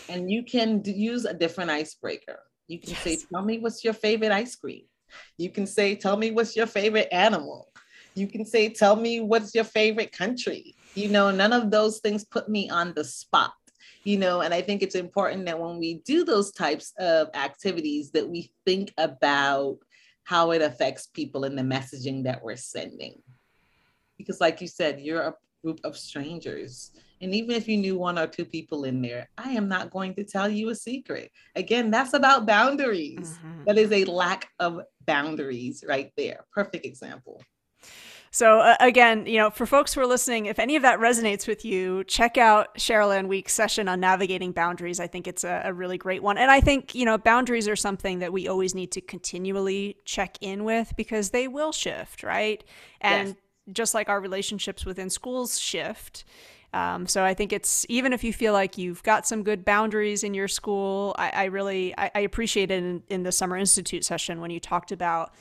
And 0.10 0.32
you 0.32 0.44
can 0.44 0.82
use 0.86 1.26
a 1.26 1.34
different 1.34 1.70
icebreaker. 1.70 2.40
You 2.68 2.80
can 2.80 2.92
yes. 2.92 3.02
say, 3.02 3.18
Tell 3.32 3.44
me 3.44 3.60
what's 3.60 3.84
your 3.84 3.94
favorite 3.94 4.32
ice 4.32 4.56
cream. 4.56 4.84
You 5.38 5.50
can 5.50 5.68
say, 5.68 5.96
Tell 5.96 6.18
me 6.18 6.32
what's 6.32 6.56
your 6.56 6.68
favorite 6.68 7.10
animal. 7.12 7.68
You 8.16 8.28
can 8.28 8.46
say, 8.46 8.70
Tell 8.70 8.96
me 8.96 9.20
what's 9.20 9.54
your 9.54 9.64
favorite 9.64 10.12
country. 10.12 10.76
You 10.96 11.10
know, 11.10 11.30
none 11.30 11.54
of 11.54 11.72
those 11.72 12.00
things 12.00 12.24
put 12.24 12.50
me 12.50 12.70
on 12.70 12.94
the 12.96 13.04
spot 13.04 13.54
you 14.04 14.18
know 14.18 14.42
and 14.42 14.54
i 14.54 14.62
think 14.62 14.82
it's 14.82 14.96
important 14.96 15.46
that 15.46 15.60
when 15.60 15.78
we 15.78 15.96
do 16.06 16.24
those 16.24 16.52
types 16.52 16.94
of 17.00 17.30
activities 17.34 18.12
that 18.12 18.28
we 18.28 18.52
think 18.66 18.94
about 18.98 19.78
how 20.24 20.52
it 20.52 20.62
affects 20.62 21.08
people 21.08 21.44
and 21.44 21.58
the 21.58 21.64
messaging 21.64 22.24
that 22.24 22.44
we're 22.44 22.56
sending 22.56 23.22
because 24.18 24.40
like 24.40 24.62
you 24.62 24.68
said 24.68 25.00
you're 25.00 25.22
a 25.22 25.36
group 25.64 25.80
of 25.84 25.98
strangers 25.98 26.92
and 27.22 27.36
even 27.36 27.52
if 27.52 27.68
you 27.68 27.78
knew 27.78 27.98
one 27.98 28.18
or 28.18 28.26
two 28.26 28.46
people 28.46 28.84
in 28.84 29.02
there, 29.02 29.30
I 29.38 29.52
am 29.52 29.68
not 29.68 29.92
going 29.92 30.16
to 30.16 30.24
tell 30.24 30.50
you 30.50 30.70
a 30.70 30.76
secret. 30.76 31.32
Again, 31.56 31.92
that's 31.92 32.14
about 32.14 32.48
boundaries. 32.48 33.38
Mm-hmm. 33.38 33.64
That 33.66 33.78
is 33.78 33.92
a 33.92 34.06
lack 34.06 34.50
of 34.60 34.82
boundaries 35.06 35.84
right 35.88 36.12
there. 36.18 36.46
Perfect 36.52 36.86
example. 36.86 37.42
So 38.34 38.60
uh, 38.60 38.78
again, 38.80 39.26
you 39.26 39.38
know, 39.38 39.50
for 39.50 39.66
folks 39.66 39.94
who 39.94 40.00
are 40.00 40.08
listening, 40.08 40.46
if 40.46 40.58
any 40.58 40.78
of 40.78 40.84
that 40.84 41.00
resonates 41.00 41.48
with 41.48 41.66
you, 41.66 42.06
check 42.06 42.38
out 42.38 42.74
Cheryl 42.78 43.16
Ann 43.16 43.28
Week's 43.28 43.54
session 43.54 43.90
on 43.90 44.00
navigating 44.00 44.54
boundaries. 44.54 45.02
I 45.02 45.08
think 45.08 45.28
it's 45.28 45.44
a, 45.44 45.64
a, 45.66 45.74
really 45.74 45.98
great 45.98 46.24
one. 46.24 46.38
And 46.38 46.50
I 46.50 46.62
think, 46.62 46.96
you 46.96 47.04
know, 47.04 47.18
boundaries 47.18 47.68
are 47.68 47.76
something 47.76 48.20
that 48.20 48.32
we 48.32 48.48
always 48.48 48.74
need 48.74 48.94
to 48.94 49.02
continually 49.02 49.98
check 50.06 50.38
in 50.40 50.64
with 50.64 50.94
because 50.96 51.32
they 51.32 51.50
will 51.50 51.74
shift, 51.74 52.24
right? 52.24 52.64
And 53.02 53.28
yes. 53.30 53.38
just 53.74 53.94
like 53.94 54.08
our 54.08 54.22
relationships 54.22 54.86
within 54.86 55.10
schools 55.10 55.60
shift, 55.60 56.24
um, 56.74 57.06
so 57.08 57.26
I 57.26 57.34
think 57.34 57.52
it's 57.52 57.86
even 57.90 58.14
if 58.14 58.24
you 58.24 58.32
feel 58.32 58.54
like 58.54 58.78
you've 58.78 59.04
got 59.04 59.28
some 59.28 59.44
good 59.44 59.66
boundaries 59.66 60.24
in 60.24 60.34
your 60.34 60.48
school, 60.48 61.14
I, 61.18 61.30
I 61.30 61.44
really 61.46 61.94
I, 61.98 62.12
I 62.16 62.20
appreciated 62.22 62.82
in, 62.82 63.04
in 63.10 63.24
the 63.24 63.32
summer 63.34 63.58
institute 63.58 64.06
session 64.06 64.40
when 64.40 64.52
you 64.52 64.60
talked 64.62 64.94
about 64.94 65.34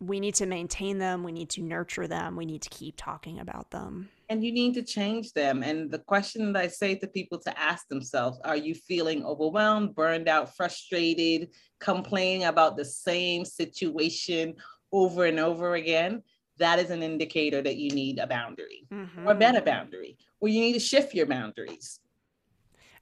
we 0.00 0.20
need 0.20 0.34
to 0.36 0.46
maintain 0.46 0.98
them, 0.98 1.24
we 1.24 1.32
need 1.32 1.50
to 1.50 1.62
nurture 1.62 2.06
them, 2.06 2.36
we 2.36 2.46
need 2.46 2.62
to 2.62 2.68
keep 2.68 2.94
talking 2.96 3.40
about 3.40 3.70
them. 3.70 4.08
And 4.28 4.44
you 4.44 4.52
need 4.52 4.74
to 4.74 4.82
change 4.82 5.32
them. 5.32 5.62
And 5.62 5.90
the 5.90 5.98
question 5.98 6.52
that 6.52 6.60
I 6.60 6.68
say 6.68 6.94
to 6.96 7.06
people 7.06 7.38
to 7.40 7.58
ask 7.58 7.88
themselves 7.88 8.38
are 8.44 8.56
you 8.56 8.74
feeling 8.74 9.24
overwhelmed, 9.24 9.94
burned 9.94 10.28
out, 10.28 10.54
frustrated, 10.54 11.48
complaining 11.80 12.44
about 12.44 12.76
the 12.76 12.84
same 12.84 13.44
situation 13.44 14.54
over 14.92 15.24
and 15.24 15.40
over 15.40 15.74
again? 15.74 16.22
That 16.58 16.78
is 16.78 16.90
an 16.90 17.02
indicator 17.02 17.62
that 17.62 17.76
you 17.76 17.90
need 17.90 18.18
a 18.18 18.26
boundary 18.26 18.86
mm-hmm. 18.92 19.26
or 19.26 19.32
a 19.32 19.36
better 19.36 19.60
boundary 19.60 20.18
or 20.40 20.48
you 20.48 20.60
need 20.60 20.74
to 20.74 20.80
shift 20.80 21.14
your 21.14 21.26
boundaries. 21.26 22.00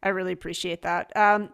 I 0.03 0.11
really 0.11 0.33
appreciate 0.33 0.83
that. 0.83 1.15
Um, 1.17 1.51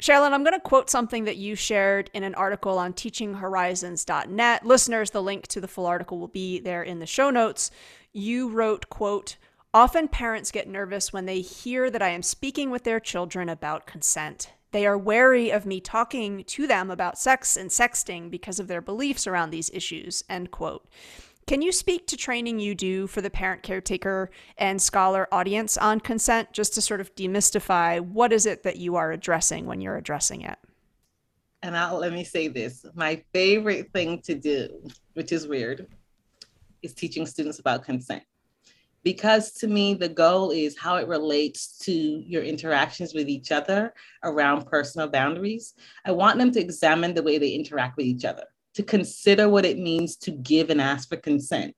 Cheryl 0.00 0.26
Ann, 0.26 0.32
I'm 0.32 0.44
going 0.44 0.54
to 0.54 0.60
quote 0.60 0.88
something 0.88 1.24
that 1.24 1.38
you 1.38 1.56
shared 1.56 2.08
in 2.14 2.22
an 2.22 2.36
article 2.36 2.78
on 2.78 2.92
teachinghorizons.net. 2.92 4.64
Listeners, 4.64 5.10
the 5.10 5.22
link 5.22 5.48
to 5.48 5.60
the 5.60 5.66
full 5.66 5.86
article 5.86 6.20
will 6.20 6.28
be 6.28 6.60
there 6.60 6.84
in 6.84 7.00
the 7.00 7.06
show 7.06 7.30
notes. 7.30 7.72
You 8.12 8.48
wrote, 8.48 8.88
quote, 8.90 9.36
Often 9.74 10.08
parents 10.08 10.52
get 10.52 10.68
nervous 10.68 11.12
when 11.12 11.26
they 11.26 11.40
hear 11.40 11.90
that 11.90 12.00
I 12.00 12.10
am 12.10 12.22
speaking 12.22 12.70
with 12.70 12.84
their 12.84 13.00
children 13.00 13.48
about 13.48 13.88
consent. 13.88 14.52
They 14.70 14.86
are 14.86 14.96
wary 14.96 15.50
of 15.50 15.66
me 15.66 15.80
talking 15.80 16.44
to 16.44 16.66
them 16.68 16.92
about 16.92 17.18
sex 17.18 17.56
and 17.56 17.68
sexting 17.68 18.30
because 18.30 18.60
of 18.60 18.68
their 18.68 18.80
beliefs 18.80 19.26
around 19.26 19.50
these 19.50 19.70
issues, 19.70 20.22
end 20.28 20.52
quote. 20.52 20.86
Can 21.48 21.62
you 21.62 21.72
speak 21.72 22.06
to 22.08 22.16
training 22.18 22.60
you 22.60 22.74
do 22.74 23.06
for 23.06 23.22
the 23.22 23.30
parent 23.30 23.62
caretaker 23.62 24.30
and 24.58 24.82
scholar 24.82 25.26
audience 25.32 25.78
on 25.78 25.98
consent 25.98 26.52
just 26.52 26.74
to 26.74 26.82
sort 26.82 27.00
of 27.00 27.14
demystify 27.14 28.02
what 28.02 28.34
is 28.34 28.44
it 28.44 28.64
that 28.64 28.76
you 28.76 28.96
are 28.96 29.12
addressing 29.12 29.64
when 29.64 29.80
you're 29.80 29.96
addressing 29.96 30.42
it? 30.42 30.58
And 31.62 31.74
I'll 31.74 32.00
let 32.00 32.12
me 32.12 32.22
say 32.22 32.48
this. 32.48 32.84
My 32.94 33.24
favorite 33.32 33.90
thing 33.94 34.20
to 34.26 34.34
do, 34.34 34.86
which 35.14 35.32
is 35.32 35.48
weird, 35.48 35.86
is 36.82 36.92
teaching 36.92 37.24
students 37.24 37.60
about 37.60 37.82
consent. 37.82 38.24
Because 39.02 39.52
to 39.52 39.68
me, 39.68 39.94
the 39.94 40.10
goal 40.10 40.50
is 40.50 40.76
how 40.76 40.96
it 40.96 41.08
relates 41.08 41.78
to 41.78 41.92
your 41.94 42.42
interactions 42.42 43.14
with 43.14 43.26
each 43.26 43.52
other 43.52 43.94
around 44.22 44.66
personal 44.66 45.08
boundaries. 45.08 45.72
I 46.04 46.12
want 46.12 46.38
them 46.38 46.50
to 46.50 46.60
examine 46.60 47.14
the 47.14 47.22
way 47.22 47.38
they 47.38 47.52
interact 47.52 47.96
with 47.96 48.04
each 48.04 48.26
other 48.26 48.44
to 48.78 48.84
consider 48.84 49.48
what 49.48 49.64
it 49.64 49.76
means 49.76 50.14
to 50.14 50.30
give 50.30 50.70
and 50.70 50.80
ask 50.80 51.08
for 51.08 51.16
consent. 51.16 51.74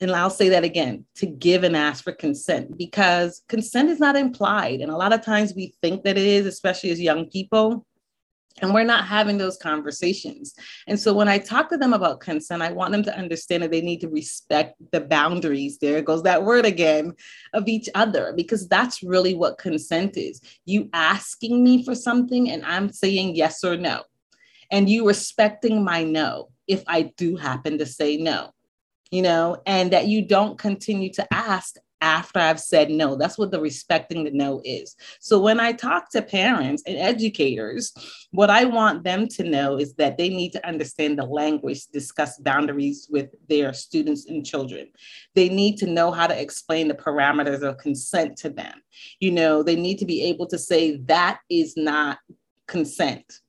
And 0.00 0.12
I'll 0.12 0.30
say 0.30 0.50
that 0.50 0.62
again 0.62 1.04
to 1.16 1.26
give 1.26 1.64
and 1.64 1.76
ask 1.76 2.04
for 2.04 2.12
consent 2.12 2.78
because 2.78 3.42
consent 3.48 3.90
is 3.90 3.98
not 3.98 4.14
implied. 4.14 4.78
And 4.80 4.92
a 4.92 4.96
lot 4.96 5.12
of 5.12 5.24
times 5.24 5.54
we 5.56 5.74
think 5.82 6.04
that 6.04 6.16
it 6.16 6.24
is, 6.24 6.46
especially 6.46 6.90
as 6.90 7.00
young 7.00 7.26
people. 7.28 7.84
And 8.62 8.72
we're 8.72 8.84
not 8.84 9.06
having 9.06 9.36
those 9.36 9.56
conversations. 9.56 10.54
And 10.86 10.98
so 10.98 11.12
when 11.12 11.26
I 11.26 11.38
talk 11.38 11.68
to 11.70 11.76
them 11.76 11.92
about 11.92 12.20
consent, 12.20 12.62
I 12.62 12.70
want 12.70 12.92
them 12.92 13.02
to 13.02 13.18
understand 13.18 13.64
that 13.64 13.72
they 13.72 13.80
need 13.80 14.00
to 14.02 14.08
respect 14.08 14.76
the 14.92 15.00
boundaries. 15.00 15.78
There 15.78 16.02
goes 16.02 16.22
that 16.22 16.44
word 16.44 16.66
again 16.66 17.14
of 17.52 17.66
each 17.66 17.88
other, 17.96 18.32
because 18.36 18.68
that's 18.68 19.02
really 19.02 19.34
what 19.34 19.58
consent 19.58 20.16
is. 20.16 20.40
You 20.66 20.88
asking 20.92 21.64
me 21.64 21.84
for 21.84 21.96
something 21.96 22.48
and 22.48 22.64
I'm 22.64 22.92
saying 22.92 23.34
yes 23.34 23.64
or 23.64 23.76
no 23.76 24.04
and 24.70 24.88
you 24.88 25.06
respecting 25.06 25.82
my 25.84 26.04
no 26.04 26.50
if 26.66 26.84
I 26.86 27.12
do 27.16 27.36
happen 27.36 27.78
to 27.78 27.86
say 27.86 28.16
no, 28.16 28.50
you 29.10 29.22
know, 29.22 29.62
and 29.66 29.92
that 29.92 30.06
you 30.06 30.26
don't 30.26 30.58
continue 30.58 31.12
to 31.14 31.26
ask 31.32 31.76
after 32.00 32.38
I've 32.38 32.60
said 32.60 32.90
no. 32.90 33.16
That's 33.16 33.38
what 33.38 33.50
the 33.50 33.60
respecting 33.60 34.24
the 34.24 34.30
no 34.30 34.60
is. 34.64 34.94
So 35.20 35.40
when 35.40 35.58
I 35.58 35.72
talk 35.72 36.10
to 36.12 36.22
parents 36.22 36.82
and 36.86 36.96
educators, 36.96 37.92
what 38.30 38.50
I 38.50 38.64
want 38.64 39.02
them 39.02 39.26
to 39.28 39.42
know 39.42 39.78
is 39.78 39.94
that 39.94 40.16
they 40.16 40.28
need 40.28 40.52
to 40.52 40.66
understand 40.66 41.18
the 41.18 41.24
language 41.24 41.86
discuss 41.86 42.38
boundaries 42.38 43.08
with 43.10 43.30
their 43.48 43.72
students 43.72 44.26
and 44.26 44.46
children. 44.46 44.88
They 45.34 45.48
need 45.48 45.76
to 45.78 45.86
know 45.86 46.12
how 46.12 46.26
to 46.26 46.40
explain 46.40 46.88
the 46.88 46.94
parameters 46.94 47.62
of 47.62 47.78
consent 47.78 48.36
to 48.38 48.50
them. 48.50 48.74
You 49.18 49.32
know, 49.32 49.62
they 49.62 49.76
need 49.76 49.98
to 49.98 50.06
be 50.06 50.22
able 50.24 50.46
to 50.48 50.58
say 50.58 50.98
that 51.06 51.40
is 51.50 51.76
not 51.76 52.18
consent 52.66 53.40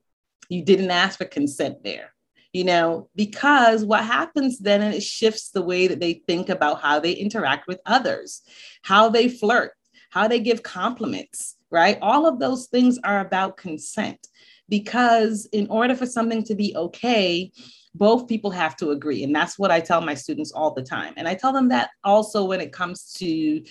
you 0.49 0.63
didn't 0.63 0.91
ask 0.91 1.17
for 1.17 1.25
consent 1.25 1.83
there 1.83 2.13
you 2.53 2.63
know 2.63 3.09
because 3.15 3.85
what 3.85 4.03
happens 4.03 4.59
then 4.59 4.81
and 4.81 4.93
it 4.93 5.03
shifts 5.03 5.51
the 5.51 5.61
way 5.61 5.87
that 5.87 5.99
they 5.99 6.21
think 6.27 6.49
about 6.49 6.81
how 6.81 6.99
they 6.99 7.13
interact 7.13 7.67
with 7.67 7.79
others 7.85 8.41
how 8.83 9.09
they 9.09 9.29
flirt 9.29 9.71
how 10.11 10.27
they 10.27 10.39
give 10.39 10.63
compliments 10.63 11.55
right? 11.71 11.97
All 12.01 12.25
of 12.25 12.39
those 12.39 12.67
things 12.67 12.97
are 13.03 13.19
about 13.19 13.57
consent 13.57 14.27
because 14.67 15.47
in 15.51 15.67
order 15.69 15.95
for 15.95 16.05
something 16.05 16.43
to 16.43 16.55
be 16.55 16.75
okay 16.75 17.51
both 17.95 18.27
people 18.27 18.51
have 18.51 18.75
to 18.77 18.91
agree 18.91 19.23
and 19.23 19.33
that's 19.33 19.57
what 19.57 19.71
i 19.71 19.79
tell 19.79 19.99
my 19.99 20.13
students 20.13 20.51
all 20.51 20.75
the 20.75 20.83
time 20.83 21.11
and 21.17 21.27
i 21.27 21.33
tell 21.33 21.51
them 21.51 21.69
that 21.69 21.89
also 22.03 22.45
when 22.45 22.61
it 22.61 22.71
comes 22.71 23.11
to 23.13 23.63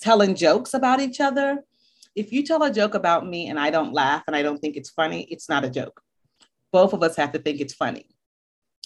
telling 0.00 0.36
jokes 0.36 0.74
about 0.74 1.00
each 1.00 1.20
other. 1.20 1.64
If 2.14 2.30
you 2.32 2.44
tell 2.44 2.62
a 2.62 2.72
joke 2.72 2.94
about 2.94 3.26
me 3.26 3.48
and 3.48 3.58
i 3.58 3.70
don't 3.70 3.92
laugh 3.92 4.22
and 4.26 4.36
i 4.36 4.42
don't 4.42 4.58
think 4.58 4.76
it's 4.76 4.90
funny 4.90 5.26
it's 5.30 5.48
not 5.48 5.64
a 5.64 5.70
joke 5.70 6.00
both 6.76 6.92
of 6.92 7.02
us 7.02 7.16
have 7.16 7.32
to 7.32 7.38
think 7.38 7.58
it's 7.58 7.72
funny. 7.72 8.04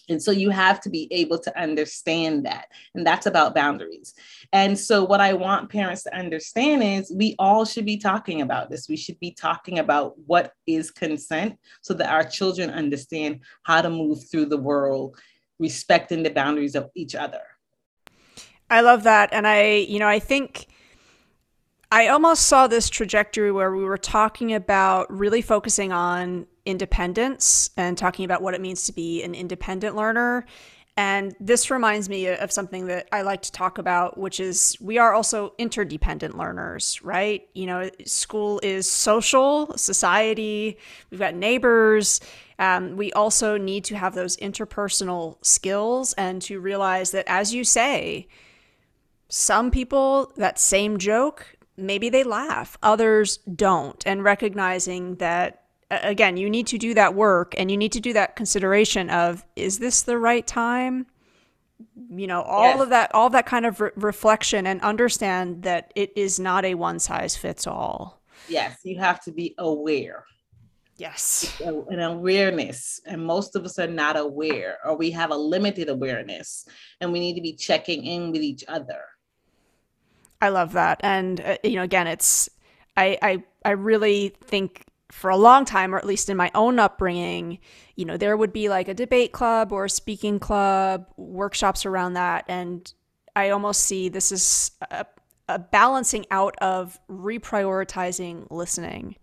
And 0.08 0.22
so 0.22 0.30
you 0.30 0.50
have 0.50 0.80
to 0.82 0.88
be 0.88 1.08
able 1.10 1.40
to 1.40 1.60
understand 1.60 2.46
that. 2.46 2.66
And 2.94 3.04
that's 3.04 3.26
about 3.26 3.52
boundaries. 3.52 4.14
And 4.52 4.78
so, 4.78 5.02
what 5.02 5.20
I 5.20 5.32
want 5.32 5.72
parents 5.72 6.04
to 6.04 6.16
understand 6.16 6.84
is 6.84 7.12
we 7.12 7.34
all 7.40 7.64
should 7.64 7.84
be 7.84 7.96
talking 7.96 8.42
about 8.42 8.70
this. 8.70 8.88
We 8.88 8.96
should 8.96 9.18
be 9.18 9.32
talking 9.32 9.80
about 9.80 10.14
what 10.26 10.52
is 10.68 10.92
consent 10.92 11.58
so 11.80 11.92
that 11.94 12.12
our 12.12 12.22
children 12.22 12.70
understand 12.70 13.40
how 13.64 13.82
to 13.82 13.90
move 13.90 14.18
through 14.30 14.46
the 14.46 14.56
world, 14.70 15.16
respecting 15.58 16.22
the 16.22 16.30
boundaries 16.30 16.76
of 16.76 16.90
each 16.94 17.16
other. 17.16 17.42
I 18.70 18.82
love 18.82 19.02
that. 19.02 19.30
And 19.32 19.48
I, 19.48 19.86
you 19.88 19.98
know, 19.98 20.08
I 20.08 20.20
think. 20.20 20.68
I 21.92 22.06
almost 22.06 22.46
saw 22.46 22.68
this 22.68 22.88
trajectory 22.88 23.50
where 23.50 23.74
we 23.74 23.82
were 23.82 23.98
talking 23.98 24.54
about 24.54 25.12
really 25.12 25.42
focusing 25.42 25.90
on 25.90 26.46
independence 26.64 27.70
and 27.76 27.96
talking 27.96 28.24
about 28.24 28.42
what 28.42 28.54
it 28.54 28.60
means 28.60 28.84
to 28.84 28.92
be 28.92 29.22
an 29.22 29.34
independent 29.34 29.96
learner. 29.96 30.46
And 30.96 31.34
this 31.40 31.70
reminds 31.70 32.08
me 32.08 32.26
of 32.26 32.52
something 32.52 32.86
that 32.88 33.08
I 33.10 33.22
like 33.22 33.42
to 33.42 33.52
talk 33.52 33.78
about, 33.78 34.18
which 34.18 34.38
is 34.38 34.76
we 34.80 34.98
are 34.98 35.14
also 35.14 35.54
interdependent 35.56 36.36
learners, 36.36 37.02
right? 37.02 37.48
You 37.54 37.66
know, 37.66 37.90
school 38.04 38.60
is 38.62 38.90
social, 38.90 39.76
society, 39.78 40.76
we've 41.10 41.20
got 41.20 41.34
neighbors. 41.34 42.20
Um, 42.58 42.96
we 42.96 43.12
also 43.12 43.56
need 43.56 43.84
to 43.84 43.96
have 43.96 44.14
those 44.14 44.36
interpersonal 44.36 45.42
skills 45.42 46.12
and 46.14 46.42
to 46.42 46.60
realize 46.60 47.12
that, 47.12 47.24
as 47.28 47.54
you 47.54 47.64
say, 47.64 48.28
some 49.28 49.70
people, 49.70 50.32
that 50.36 50.58
same 50.58 50.98
joke, 50.98 51.56
maybe 51.76 52.10
they 52.10 52.24
laugh, 52.24 52.76
others 52.82 53.38
don't. 53.38 54.06
And 54.06 54.22
recognizing 54.22 55.14
that 55.16 55.59
again, 55.90 56.36
you 56.36 56.48
need 56.48 56.66
to 56.68 56.78
do 56.78 56.94
that 56.94 57.14
work 57.14 57.54
and 57.58 57.70
you 57.70 57.76
need 57.76 57.92
to 57.92 58.00
do 58.00 58.12
that 58.12 58.36
consideration 58.36 59.10
of 59.10 59.44
is 59.56 59.78
this 59.78 60.02
the 60.02 60.18
right 60.18 60.46
time? 60.46 61.06
You 62.10 62.26
know, 62.26 62.42
all 62.42 62.64
yes. 62.64 62.80
of 62.80 62.88
that, 62.90 63.14
all 63.14 63.30
that 63.30 63.46
kind 63.46 63.66
of 63.66 63.80
re- 63.80 63.90
reflection 63.96 64.66
and 64.66 64.80
understand 64.82 65.62
that 65.62 65.92
it 65.96 66.12
is 66.16 66.38
not 66.38 66.64
a 66.64 66.74
one 66.74 66.98
size 66.98 67.36
fits 67.36 67.66
all. 67.66 68.22
Yes, 68.48 68.78
you 68.84 68.98
have 68.98 69.20
to 69.24 69.32
be 69.32 69.54
aware. 69.58 70.24
Yes. 70.96 71.58
an 71.64 72.00
awareness. 72.00 73.00
And 73.06 73.24
most 73.24 73.56
of 73.56 73.64
us 73.64 73.78
are 73.78 73.86
not 73.86 74.18
aware, 74.18 74.76
or 74.84 74.96
we 74.96 75.10
have 75.12 75.30
a 75.30 75.36
limited 75.36 75.88
awareness, 75.88 76.66
and 77.00 77.10
we 77.10 77.20
need 77.20 77.34
to 77.36 77.40
be 77.40 77.54
checking 77.54 78.04
in 78.04 78.32
with 78.32 78.42
each 78.42 78.64
other. 78.68 79.00
I 80.42 80.50
love 80.50 80.72
that. 80.74 81.00
And, 81.02 81.40
uh, 81.40 81.56
you 81.64 81.76
know, 81.76 81.82
again, 81.82 82.06
it's, 82.06 82.50
I, 82.96 83.18
I, 83.22 83.42
I 83.64 83.70
really 83.70 84.34
think 84.42 84.84
for 85.12 85.30
a 85.30 85.36
long 85.36 85.64
time, 85.64 85.94
or 85.94 85.98
at 85.98 86.06
least 86.06 86.28
in 86.28 86.36
my 86.36 86.50
own 86.54 86.78
upbringing, 86.78 87.58
you 87.96 88.04
know, 88.04 88.16
there 88.16 88.36
would 88.36 88.52
be 88.52 88.68
like 88.68 88.88
a 88.88 88.94
debate 88.94 89.32
club 89.32 89.72
or 89.72 89.84
a 89.84 89.90
speaking 89.90 90.38
club, 90.38 91.06
workshops 91.16 91.84
around 91.84 92.14
that. 92.14 92.44
And 92.48 92.92
I 93.34 93.50
almost 93.50 93.82
see 93.82 94.08
this 94.08 94.32
is 94.32 94.72
a, 94.90 95.06
a 95.48 95.58
balancing 95.58 96.26
out 96.30 96.56
of 96.58 96.98
reprioritizing 97.10 98.46
listening. 98.50 99.16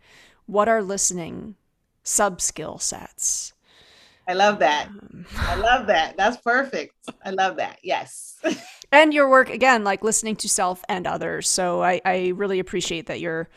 What 0.46 0.70
are 0.70 0.82
listening 0.82 1.56
sub 2.08 2.42
skill 2.42 2.80
sets. 2.80 3.54
I 4.28 4.34
love 4.34 4.60
that. 4.60 4.88
Um, 4.88 5.26
I 5.38 5.56
love 5.56 5.88
that. 5.88 6.18
That's 6.18 6.38
perfect. 6.38 6.94
I 7.24 7.32
love 7.32 7.58
that. 7.58 7.80
Yes. 7.84 8.40
and 8.92 9.14
your 9.14 9.30
work 9.30 9.50
again, 9.50 9.84
like 9.84 10.04
listening 10.04 10.36
to 10.38 10.50
self 10.50 10.84
and 10.90 11.08
others. 11.08 11.48
So 11.48 11.84
I, 11.84 12.02
I 12.04 12.34
really 12.36 12.60
appreciate 12.60 13.06
that 13.08 13.20
you're 13.20 13.50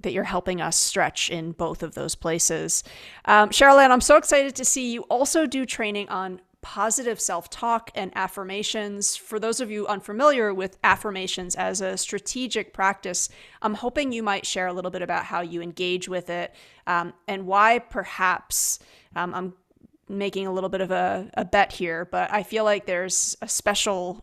that 0.00 0.12
you're 0.12 0.24
helping 0.24 0.60
us 0.60 0.76
stretch 0.76 1.30
in 1.30 1.52
both 1.52 1.82
of 1.82 1.94
those 1.94 2.14
places. 2.14 2.84
Um, 3.24 3.50
I'm 3.60 4.00
so 4.00 4.16
excited 4.16 4.54
to 4.56 4.64
see 4.64 4.92
you 4.92 5.02
also 5.02 5.46
do 5.46 5.66
training 5.66 6.08
on 6.08 6.40
positive 6.60 7.20
self 7.20 7.48
talk 7.50 7.90
and 7.94 8.12
affirmations. 8.14 9.16
For 9.16 9.38
those 9.38 9.60
of 9.60 9.70
you 9.70 9.86
unfamiliar 9.86 10.52
with 10.52 10.76
affirmations 10.84 11.54
as 11.54 11.80
a 11.80 11.96
strategic 11.96 12.72
practice, 12.72 13.28
I'm 13.62 13.74
hoping 13.74 14.12
you 14.12 14.22
might 14.22 14.46
share 14.46 14.66
a 14.66 14.72
little 14.72 14.90
bit 14.90 15.02
about 15.02 15.24
how 15.24 15.40
you 15.40 15.62
engage 15.62 16.08
with 16.08 16.30
it 16.30 16.54
um, 16.86 17.12
and 17.26 17.46
why 17.46 17.78
perhaps 17.78 18.80
um, 19.14 19.34
I'm 19.34 19.54
making 20.08 20.46
a 20.46 20.52
little 20.52 20.70
bit 20.70 20.80
of 20.80 20.90
a, 20.90 21.30
a 21.34 21.44
bet 21.44 21.72
here, 21.72 22.04
but 22.04 22.32
I 22.32 22.42
feel 22.42 22.64
like 22.64 22.86
there's 22.86 23.36
a 23.42 23.48
special 23.48 24.22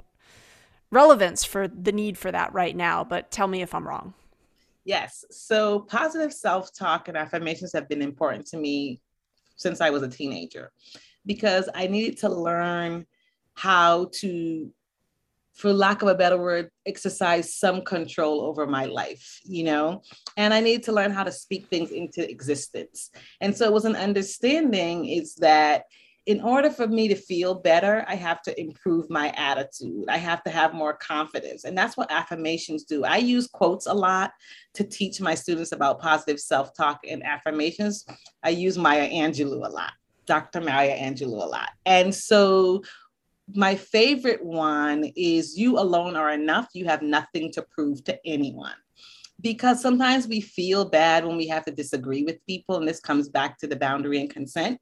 relevance 0.92 1.44
for 1.44 1.68
the 1.68 1.92
need 1.92 2.18
for 2.18 2.32
that 2.32 2.54
right 2.54 2.76
now. 2.76 3.04
But 3.04 3.32
tell 3.32 3.48
me 3.48 3.62
if 3.62 3.74
I'm 3.74 3.88
wrong. 3.88 4.14
Yes. 4.86 5.26
So 5.32 5.80
positive 5.80 6.32
self 6.32 6.72
talk 6.74 7.08
and 7.08 7.18
affirmations 7.18 7.74
have 7.74 7.90
been 7.90 8.04
important 8.04 8.46
to 8.48 8.58
me 8.58 9.02
since 9.58 9.82
I 9.82 9.90
was 9.90 10.04
a 10.04 10.08
teenager 10.08 10.72
because 11.26 11.68
I 11.74 11.88
needed 11.88 12.20
to 12.20 12.30
learn 12.30 13.08
how 13.56 14.10
to, 14.20 14.72
for 15.54 15.74
lack 15.74 16.04
of 16.04 16.08
a 16.10 16.16
better 16.16 16.38
word, 16.38 16.70
exercise 16.86 17.56
some 17.56 17.82
control 17.82 18.42
over 18.42 18.68
my 18.68 18.86
life, 18.86 19.40
you 19.44 19.64
know? 19.64 20.04
And 20.38 20.54
I 20.54 20.60
needed 20.60 20.84
to 20.84 20.92
learn 20.92 21.12
how 21.12 21.24
to 21.24 21.32
speak 21.32 21.68
things 21.68 21.90
into 21.92 22.30
existence. 22.30 23.10
And 23.42 23.58
so 23.58 23.66
it 23.66 23.74
was 23.74 23.86
an 23.86 23.96
understanding 23.96 25.08
is 25.08 25.36
that 25.36 25.86
in 26.26 26.42
order 26.42 26.72
for 26.72 26.88
me 26.88 27.08
to 27.08 27.16
feel 27.16 27.54
better, 27.54 28.04
I 28.08 28.16
have 28.16 28.42
to 28.44 28.60
improve 28.60 29.10
my 29.10 29.30
attitude. 29.38 30.06
I 30.10 30.18
have 30.18 30.44
to 30.44 30.50
have 30.50 30.74
more 30.74 30.94
confidence. 30.94 31.66
And 31.66 31.78
that's 31.78 31.96
what 31.96 32.12
affirmations 32.12 32.84
do. 32.84 33.04
I 33.06 33.18
use 33.18 33.48
quotes 33.48 33.86
a 33.86 33.94
lot 33.94 34.32
to 34.74 34.84
teach 34.84 35.22
my 35.22 35.36
students 35.36 35.72
about 35.72 36.00
positive 36.00 36.40
self 36.40 36.74
talk 36.74 37.02
and 37.08 37.24
affirmations. 37.24 38.06
I 38.44 38.50
use 38.50 38.78
Maya 38.78 39.08
Angelou 39.08 39.66
a 39.66 39.70
lot. 39.70 39.94
Dr. 40.26 40.62
Maya 40.62 40.98
Angelou 40.98 41.44
a 41.44 41.48
lot. 41.48 41.70
And 41.86 42.14
so 42.14 42.82
my 43.54 43.76
favorite 43.76 44.44
one 44.44 45.12
is 45.16 45.56
You 45.56 45.78
alone 45.78 46.16
are 46.16 46.32
enough. 46.32 46.70
You 46.74 46.86
have 46.86 47.04
nothing 47.04 47.52
to 47.54 47.62
prove 47.62 48.04
to 48.06 48.20
anyone. 48.26 48.74
Because 49.42 49.82
sometimes 49.82 50.28
we 50.28 50.42
feel 50.42 50.90
bad 50.90 51.26
when 51.26 51.38
we 51.38 51.48
have 51.48 51.66
to 51.66 51.72
disagree 51.72 52.24
with 52.24 52.46
people, 52.46 52.78
and 52.78 52.88
this 52.88 53.00
comes 53.00 53.30
back 53.30 53.58
to 53.60 53.68
the 53.68 53.76
boundary 53.76 54.20
and 54.20 54.30
consent. 54.30 54.80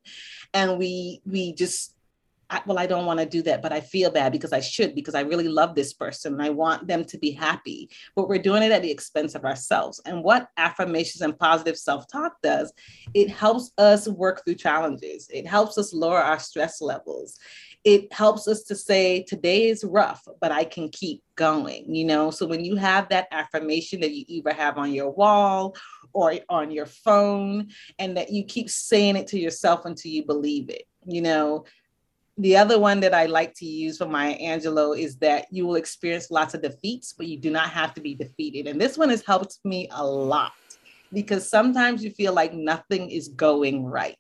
And 0.53 0.77
we 0.77 1.21
we 1.25 1.53
just 1.53 1.95
I, 2.53 2.61
well, 2.67 2.77
I 2.77 2.85
don't 2.85 3.07
want 3.07 3.19
to 3.19 3.25
do 3.25 3.41
that, 3.43 3.63
but 3.63 3.73
I 3.73 3.81
feel 3.81 4.11
bad 4.11 4.31
because 4.31 4.53
I 4.53 4.59
should, 4.59 4.93
because 4.93 5.15
I 5.15 5.21
really 5.21 5.47
love 5.47 5.73
this 5.73 5.91
person 5.91 6.33
and 6.33 6.41
I 6.41 6.51
want 6.51 6.85
them 6.85 7.03
to 7.05 7.17
be 7.17 7.31
happy. 7.31 7.89
But 8.15 8.29
we're 8.29 8.37
doing 8.37 8.61
it 8.61 8.71
at 8.71 8.83
the 8.83 8.91
expense 8.91 9.33
of 9.33 9.43
ourselves. 9.43 9.99
And 10.05 10.23
what 10.23 10.49
affirmations 10.57 11.21
and 11.21 11.37
positive 11.37 11.77
self 11.77 12.07
talk 12.07 12.33
does, 12.43 12.71
it 13.15 13.29
helps 13.29 13.71
us 13.79 14.07
work 14.07 14.43
through 14.45 14.55
challenges, 14.55 15.27
it 15.33 15.47
helps 15.47 15.79
us 15.79 15.93
lower 15.93 16.19
our 16.19 16.37
stress 16.39 16.79
levels. 16.79 17.39
It 17.83 18.11
helps 18.13 18.47
us 18.47 18.63
to 18.63 18.75
say, 18.75 19.23
today 19.23 19.67
is 19.67 19.83
rough, 19.83 20.25
but 20.39 20.51
I 20.51 20.63
can 20.63 20.89
keep 20.89 21.21
going. 21.35 21.93
You 21.93 22.05
know, 22.05 22.31
so 22.31 22.45
when 22.45 22.63
you 22.63 22.75
have 22.75 23.09
that 23.09 23.27
affirmation 23.31 23.99
that 24.01 24.13
you 24.13 24.23
either 24.27 24.53
have 24.53 24.77
on 24.77 24.93
your 24.93 25.11
wall 25.11 25.75
or 26.13 26.35
on 26.47 26.71
your 26.71 26.85
phone, 26.85 27.69
and 27.99 28.15
that 28.15 28.31
you 28.31 28.43
keep 28.45 28.69
saying 28.69 29.15
it 29.15 29.27
to 29.27 29.39
yourself 29.39 29.85
until 29.85 30.11
you 30.11 30.23
believe 30.23 30.69
it, 30.69 30.83
you 31.05 31.21
know, 31.21 31.65
the 32.37 32.57
other 32.57 32.79
one 32.79 32.99
that 33.01 33.13
I 33.13 33.27
like 33.27 33.53
to 33.55 33.65
use 33.65 33.97
for 33.97 34.07
Maya 34.07 34.37
Angelou 34.39 34.97
is 34.97 35.17
that 35.17 35.45
you 35.51 35.67
will 35.67 35.75
experience 35.75 36.31
lots 36.31 36.53
of 36.53 36.63
defeats, 36.63 37.13
but 37.13 37.27
you 37.27 37.37
do 37.37 37.51
not 37.51 37.69
have 37.69 37.93
to 37.93 38.01
be 38.01 38.15
defeated. 38.15 38.67
And 38.67 38.81
this 38.81 38.97
one 38.97 39.09
has 39.09 39.23
helped 39.25 39.59
me 39.63 39.87
a 39.91 40.05
lot 40.05 40.53
because 41.11 41.47
sometimes 41.47 42.03
you 42.03 42.09
feel 42.09 42.33
like 42.33 42.53
nothing 42.53 43.11
is 43.11 43.27
going 43.27 43.85
right. 43.85 44.17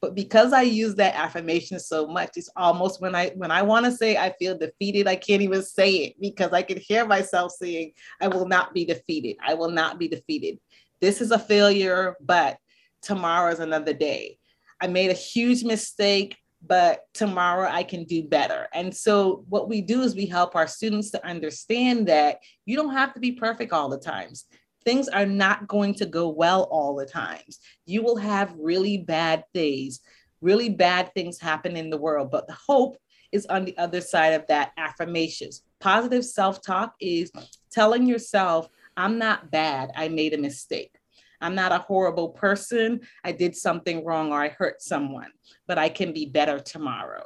But 0.00 0.14
because 0.14 0.52
I 0.52 0.62
use 0.62 0.94
that 0.94 1.14
affirmation 1.14 1.78
so 1.78 2.06
much, 2.06 2.30
it's 2.36 2.48
almost 2.56 3.00
when 3.00 3.14
I 3.14 3.30
when 3.36 3.50
I 3.50 3.62
want 3.62 3.84
to 3.84 3.92
say 3.92 4.16
I 4.16 4.32
feel 4.38 4.56
defeated, 4.56 5.06
I 5.06 5.16
can't 5.16 5.42
even 5.42 5.62
say 5.62 5.90
it 5.96 6.20
because 6.20 6.52
I 6.52 6.62
can 6.62 6.78
hear 6.78 7.06
myself 7.06 7.52
saying, 7.52 7.92
I 8.20 8.28
will 8.28 8.46
not 8.46 8.72
be 8.72 8.84
defeated. 8.84 9.36
I 9.46 9.54
will 9.54 9.70
not 9.70 9.98
be 9.98 10.08
defeated. 10.08 10.58
This 11.00 11.20
is 11.20 11.30
a 11.30 11.38
failure, 11.38 12.16
but 12.20 12.56
tomorrow 13.02 13.52
is 13.52 13.60
another 13.60 13.92
day. 13.92 14.38
I 14.80 14.86
made 14.86 15.10
a 15.10 15.14
huge 15.14 15.64
mistake 15.64 16.36
but 16.66 17.04
tomorrow 17.14 17.68
I 17.70 17.82
can 17.82 18.04
do 18.04 18.22
better. 18.22 18.68
And 18.74 18.94
so 18.94 19.44
what 19.48 19.68
we 19.68 19.80
do 19.80 20.02
is 20.02 20.14
we 20.14 20.26
help 20.26 20.54
our 20.54 20.66
students 20.66 21.10
to 21.12 21.26
understand 21.26 22.08
that 22.08 22.40
you 22.66 22.76
don't 22.76 22.92
have 22.92 23.14
to 23.14 23.20
be 23.20 23.32
perfect 23.32 23.72
all 23.72 23.88
the 23.88 23.98
times. 23.98 24.44
Things 24.84 25.08
are 25.08 25.26
not 25.26 25.68
going 25.68 25.94
to 25.94 26.06
go 26.06 26.28
well 26.28 26.64
all 26.70 26.96
the 26.96 27.06
times. 27.06 27.58
You 27.86 28.02
will 28.02 28.16
have 28.16 28.54
really 28.58 28.98
bad 28.98 29.44
days, 29.52 30.00
really 30.40 30.70
bad 30.70 31.12
things 31.14 31.38
happen 31.38 31.76
in 31.76 31.90
the 31.90 31.98
world, 31.98 32.30
but 32.30 32.46
the 32.46 32.56
hope 32.66 32.96
is 33.32 33.46
on 33.46 33.64
the 33.64 33.76
other 33.78 34.00
side 34.00 34.32
of 34.32 34.46
that 34.48 34.72
affirmations. 34.76 35.62
Positive 35.80 36.24
self-talk 36.24 36.94
is 37.00 37.30
telling 37.70 38.06
yourself, 38.06 38.68
I'm 38.96 39.18
not 39.18 39.50
bad, 39.50 39.90
I 39.94 40.08
made 40.08 40.34
a 40.34 40.38
mistake. 40.38 40.94
I'm 41.40 41.54
not 41.54 41.72
a 41.72 41.78
horrible 41.78 42.30
person. 42.30 43.00
I 43.24 43.32
did 43.32 43.56
something 43.56 44.04
wrong 44.04 44.32
or 44.32 44.42
I 44.42 44.48
hurt 44.48 44.82
someone, 44.82 45.30
but 45.66 45.78
I 45.78 45.88
can 45.88 46.12
be 46.12 46.26
better 46.26 46.58
tomorrow. 46.58 47.24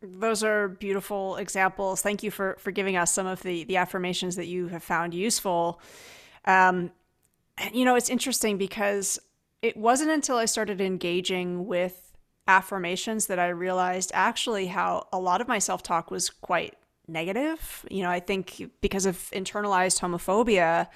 Those 0.00 0.42
are 0.42 0.68
beautiful 0.68 1.36
examples. 1.36 2.02
Thank 2.02 2.22
you 2.22 2.30
for 2.30 2.56
for 2.58 2.72
giving 2.72 2.96
us 2.96 3.12
some 3.12 3.26
of 3.26 3.42
the 3.42 3.64
the 3.64 3.76
affirmations 3.76 4.34
that 4.36 4.46
you 4.46 4.68
have 4.68 4.82
found 4.82 5.14
useful. 5.14 5.80
Um, 6.44 6.90
you 7.72 7.84
know, 7.84 7.94
it's 7.94 8.10
interesting 8.10 8.58
because 8.58 9.18
it 9.60 9.76
wasn't 9.76 10.10
until 10.10 10.36
I 10.36 10.46
started 10.46 10.80
engaging 10.80 11.66
with 11.66 12.12
affirmations 12.48 13.26
that 13.26 13.38
I 13.38 13.48
realized 13.48 14.10
actually 14.14 14.66
how 14.66 15.06
a 15.12 15.18
lot 15.18 15.40
of 15.40 15.48
my 15.48 15.58
self 15.58 15.82
talk 15.82 16.10
was 16.10 16.30
quite 16.30 16.74
negative. 17.06 17.84
You 17.90 18.02
know, 18.02 18.10
I 18.10 18.20
think 18.20 18.70
because 18.80 19.06
of 19.06 19.16
internalized 19.32 20.00
homophobia, 20.00 20.88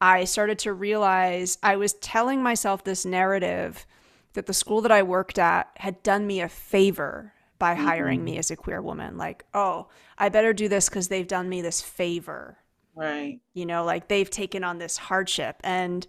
I 0.00 0.24
started 0.24 0.58
to 0.60 0.72
realize 0.72 1.58
I 1.62 1.76
was 1.76 1.94
telling 1.94 2.42
myself 2.42 2.84
this 2.84 3.04
narrative 3.04 3.86
that 4.34 4.46
the 4.46 4.54
school 4.54 4.80
that 4.82 4.92
I 4.92 5.02
worked 5.02 5.38
at 5.38 5.68
had 5.76 6.02
done 6.02 6.26
me 6.26 6.40
a 6.40 6.48
favor 6.48 7.32
by 7.58 7.74
mm-hmm. 7.74 7.86
hiring 7.86 8.24
me 8.24 8.38
as 8.38 8.50
a 8.50 8.56
queer 8.56 8.80
woman. 8.80 9.18
Like, 9.18 9.44
oh, 9.52 9.88
I 10.16 10.28
better 10.28 10.52
do 10.52 10.68
this 10.68 10.88
because 10.88 11.08
they've 11.08 11.26
done 11.26 11.48
me 11.48 11.60
this 11.60 11.82
favor. 11.82 12.58
Right. 12.98 13.40
You 13.54 13.64
know, 13.66 13.84
like 13.84 14.08
they've 14.08 14.28
taken 14.28 14.64
on 14.64 14.78
this 14.78 14.96
hardship. 14.96 15.56
And 15.62 16.06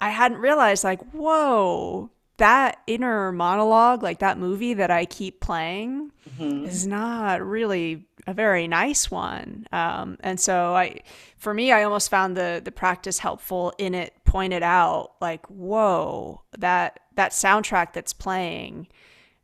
I 0.00 0.10
hadn't 0.10 0.38
realized, 0.38 0.84
like, 0.84 1.02
whoa, 1.10 2.10
that 2.36 2.78
inner 2.86 3.32
monologue, 3.32 4.02
like 4.02 4.20
that 4.20 4.38
movie 4.38 4.74
that 4.74 4.90
I 4.90 5.04
keep 5.04 5.40
playing, 5.40 6.12
mm-hmm. 6.38 6.64
is 6.66 6.86
not 6.86 7.42
really 7.44 8.06
a 8.28 8.34
very 8.34 8.68
nice 8.68 9.10
one. 9.10 9.66
Um, 9.72 10.16
and 10.20 10.38
so 10.38 10.74
I, 10.76 11.00
for 11.36 11.52
me, 11.52 11.72
I 11.72 11.82
almost 11.82 12.10
found 12.10 12.36
the 12.36 12.62
the 12.64 12.70
practice 12.70 13.18
helpful 13.18 13.72
in 13.78 13.94
it 13.94 14.12
pointed 14.24 14.62
out 14.62 15.14
like, 15.20 15.44
whoa, 15.46 16.42
that 16.58 17.00
that 17.16 17.32
soundtrack 17.32 17.92
that's 17.92 18.12
playing 18.12 18.86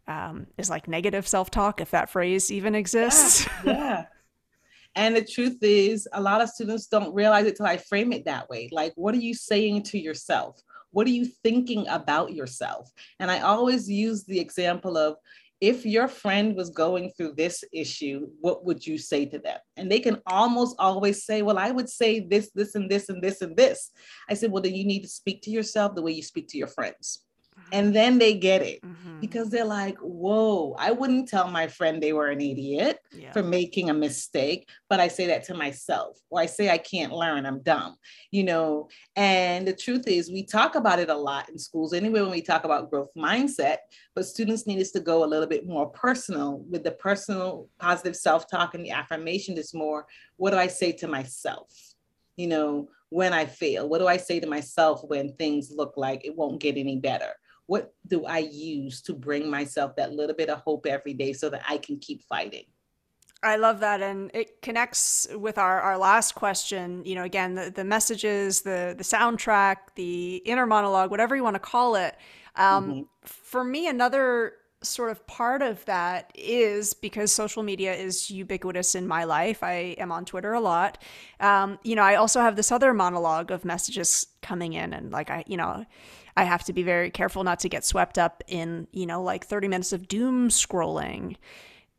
um, 0.07 0.47
is 0.59 0.71
like 0.71 0.87
negative 0.87 1.27
self 1.27 1.51
talk, 1.51 1.81
if 1.81 1.91
that 1.91 2.11
phrase 2.11 2.53
even 2.53 2.75
exists. 2.77 3.49
Yeah, 3.65 3.73
yeah. 3.73 4.05
And 4.97 5.17
the 5.17 5.25
truth 5.25 5.59
is, 5.63 6.07
a 6.13 6.21
lot 6.21 6.41
of 6.41 6.49
students 6.49 6.87
don't 6.87 7.15
realize 7.15 7.47
it 7.47 7.57
till 7.57 7.67
I 7.67 7.79
frame 7.79 8.13
it 8.13 8.25
that 8.27 8.49
way. 8.49 8.69
Like, 8.71 8.93
what 8.97 9.15
are 9.15 9.19
you 9.19 9.35
saying 9.35 9.83
to 9.85 9.99
yourself? 9.99 10.61
What 10.93 11.07
are 11.09 11.11
you 11.11 11.25
thinking 11.25 11.89
about 11.89 12.33
yourself? 12.33 12.91
And 13.19 13.31
I 13.31 13.41
always 13.41 13.91
use 13.91 14.25
the 14.25 14.39
example 14.39 14.97
of 14.97 15.17
if 15.61 15.87
your 15.87 16.09
friend 16.09 16.55
was 16.55 16.71
going 16.71 17.11
through 17.11 17.33
this 17.37 17.65
issue, 17.73 18.29
what 18.41 18.65
would 18.65 18.87
you 18.87 18.99
say 18.99 19.25
to 19.27 19.39
them? 19.39 19.59
And 19.77 19.91
they 19.91 19.99
can 19.99 20.21
almost 20.27 20.77
always 20.79 21.25
say, 21.25 21.43
Well, 21.43 21.59
I 21.59 21.71
would 21.71 21.89
say 21.89 22.21
this, 22.21 22.51
this, 22.55 22.75
and 22.75 22.91
this, 22.91 23.09
and 23.09 23.23
this, 23.23 23.41
and 23.41 23.57
this. 23.57 23.91
I 24.29 24.35
said, 24.35 24.51
Well, 24.51 24.63
then 24.63 24.75
you 24.75 24.85
need 24.85 25.03
to 25.03 25.09
speak 25.09 25.43
to 25.43 25.51
yourself 25.51 25.95
the 25.95 26.03
way 26.03 26.13
you 26.13 26.23
speak 26.23 26.49
to 26.49 26.59
your 26.59 26.69
friends. 26.69 27.25
And 27.73 27.95
then 27.95 28.19
they 28.19 28.35
get 28.35 28.63
it 28.63 28.83
mm-hmm. 28.83 29.21
because 29.21 29.51
they're 29.51 29.65
like, 29.65 29.97
whoa, 29.99 30.77
I 30.79 30.93
wouldn't 30.93 31.29
tell 31.29 31.49
my 31.49 31.67
friend 31.67 32.03
they 32.03 32.13
were 32.13 32.29
an 32.29 32.41
idiot 32.41 32.99
yeah. 33.13 33.33
for 33.33 33.43
making 33.43 33.91
a 33.91 33.95
mistake, 33.95 34.69
but 34.89 35.01
I 35.01 35.09
say 35.09 35.27
that 35.27 35.45
to 35.45 35.55
myself, 35.55 36.19
or 36.31 36.41
I 36.41 36.47
say 36.47 36.71
I 36.71 36.79
can't 36.79 37.13
learn, 37.13 37.47
I'm 37.47 37.63
dumb, 37.63 37.97
you 38.31 38.45
know. 38.45 38.89
And 39.17 39.67
the 39.67 39.73
truth 39.73 40.07
is, 40.07 40.31
we 40.31 40.45
talk 40.45 40.75
about 40.75 40.99
it 40.99 41.11
a 41.11 41.17
lot 41.17 41.49
in 41.49 41.59
schools 41.59 41.93
anyway 41.93 42.21
when 42.21 42.31
we 42.31 42.43
talk 42.43 42.65
about 42.65 42.91
growth 42.91 43.11
mindset, 43.17 43.79
but 44.15 44.27
students 44.27 44.67
need 44.67 44.81
us 44.81 44.91
to 44.93 45.01
go 45.01 45.25
a 45.25 45.27
little 45.27 45.49
bit 45.49 45.67
more 45.67 45.89
personal 45.91 46.59
with 46.71 46.85
the 46.85 46.93
personal 46.93 47.69
positive 47.79 48.17
self 48.17 48.49
talk 48.51 48.75
and 48.75 48.85
the 48.85 48.91
affirmation 48.91 49.57
is 49.59 49.75
more, 49.75 50.07
what 50.37 50.51
do 50.51 50.57
I 50.57 50.67
say 50.67 50.93
to 50.93 51.09
myself? 51.09 51.71
You 52.37 52.49
know, 52.49 52.89
when 53.15 53.33
I 53.33 53.47
fail? 53.47 53.89
What 53.89 53.99
do 53.99 54.09
I 54.09 54.17
say 54.17 54.41
to 54.41 54.47
myself 54.47 55.03
when 55.05 55.35
things 55.35 55.71
look 55.71 55.95
like 55.97 56.25
it 56.25 56.37
won't 56.37 56.61
get 56.61 56.77
any 56.77 56.97
better? 56.97 57.33
What 57.67 57.95
do 58.07 58.27
I 58.27 58.39
use 58.39 59.01
to 59.03 59.15
bring 59.15 59.51
myself 59.51 59.97
that 59.97 60.13
little 60.13 60.37
bit 60.37 60.51
of 60.51 60.61
hope 60.61 60.87
every 60.87 61.15
day 61.15 61.33
so 61.33 61.49
that 61.51 61.63
I 61.69 61.79
can 61.79 61.99
keep 61.99 62.23
fighting? 62.23 62.65
I 63.43 63.57
love 63.57 63.81
that. 63.81 64.01
And 64.01 64.31
it 64.33 64.63
connects 64.63 65.27
with 65.35 65.59
our, 65.59 65.81
our 65.81 65.99
last 65.99 66.35
question. 66.35 67.05
You 67.05 67.15
know, 67.15 67.25
again, 67.25 67.55
the, 67.55 67.71
the 67.71 67.85
messages, 67.85 68.63
the, 68.63 68.95
the 68.97 69.05
soundtrack, 69.05 69.77
the 69.97 70.37
inner 70.47 70.67
monologue, 70.67 71.11
whatever 71.11 71.37
you 71.37 71.45
want 71.45 71.55
to 71.55 71.61
call 71.61 71.97
it. 71.97 72.17
Um, 72.57 72.91
mm-hmm. 72.91 73.03
For 73.23 73.63
me, 73.63 73.87
another 73.89 74.55
sort 74.83 75.11
of 75.11 75.27
part 75.27 75.63
of 75.63 75.85
that 75.87 76.31
is 76.35 76.95
because 76.95 77.33
social 77.33 77.63
media 77.63 77.95
is 77.95 78.31
ubiquitous 78.31 78.95
in 78.95 79.07
my 79.07 79.25
life. 79.25 79.63
I 79.63 79.97
am 79.99 80.13
on 80.13 80.25
Twitter 80.25 80.53
a 80.53 80.61
lot. 80.61 80.99
Um, 81.41 81.79
you 81.83 81.97
know, 81.97 82.03
I 82.03 82.17
also 82.17 82.41
have 82.41 82.57
this 82.57 82.71
other 82.71 82.95
monologue 82.95 83.51
of 83.51 83.65
messages 83.65 84.27
coming 84.43 84.75
in, 84.75 84.93
and 84.93 85.11
like 85.11 85.31
I, 85.31 85.45
you 85.47 85.57
know, 85.57 85.85
I 86.37 86.45
have 86.45 86.65
to 86.65 86.73
be 86.73 86.83
very 86.83 87.11
careful 87.11 87.45
not 87.45 87.61
to 87.61 87.69
get 87.69 87.85
swept 87.85 88.19
up 88.19 88.43
in, 88.47 88.89
you 88.93 89.07
know, 89.07 89.23
like 89.23 89.47
30 89.47 89.69
minutes 89.69 89.93
of 89.93 90.09
doom 90.09 90.49
scrolling. 90.49 91.37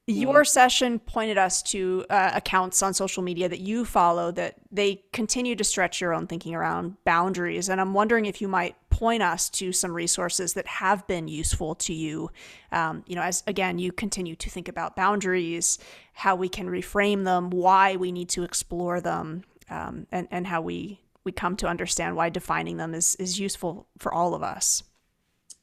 Your 0.08 0.45
session 0.45 1.00
pointed 1.00 1.39
us 1.39 1.63
to 1.63 2.06
uh, 2.12 2.30
accounts 2.36 2.84
on 2.84 2.93
social 2.93 3.24
media 3.24 3.50
that 3.50 3.60
you 3.60 3.86
follow 3.86 4.32
that 4.34 4.54
they 4.71 5.02
continue 5.13 5.56
to 5.56 5.63
stretch 5.63 6.00
your 6.00 6.13
own 6.13 6.28
thinking 6.28 6.54
around 6.54 6.98
boundaries. 7.06 7.69
And 7.69 7.82
I'm 7.82 7.95
wondering 7.95 8.28
if 8.28 8.39
you 8.39 8.48
might 8.48 8.76
point 8.91 9.24
us 9.24 9.50
to 9.50 9.71
some 9.71 9.91
resources 9.91 10.54
that 10.54 10.67
have 10.67 11.08
been 11.08 11.28
useful 11.28 11.74
to 11.76 11.93
you. 11.93 12.30
Um, 12.71 13.04
you 13.08 13.15
know, 13.15 13.24
as 13.24 13.41
again, 13.48 13.80
you 13.80 13.91
continue 13.91 14.36
to 14.36 14.50
think 14.50 14.67
about 14.67 14.95
boundaries, 14.95 15.80
how 16.13 16.36
we 16.36 16.50
can 16.50 16.67
reframe 16.67 17.24
them, 17.24 17.50
why 17.50 17.95
we 17.95 18.12
need 18.12 18.30
to 18.30 18.43
explore 18.43 19.02
them, 19.02 19.43
um, 19.71 20.06
and, 20.12 20.28
and 20.30 20.45
how 20.45 20.62
we 20.62 21.02
we 21.25 21.31
come 21.31 21.57
to 21.57 21.67
understand 21.67 22.15
why 22.15 22.29
defining 22.29 22.77
them 22.77 22.93
is 22.93 23.15
is 23.15 23.39
useful 23.39 23.88
for 23.97 24.13
all 24.13 24.33
of 24.33 24.43
us. 24.43 24.83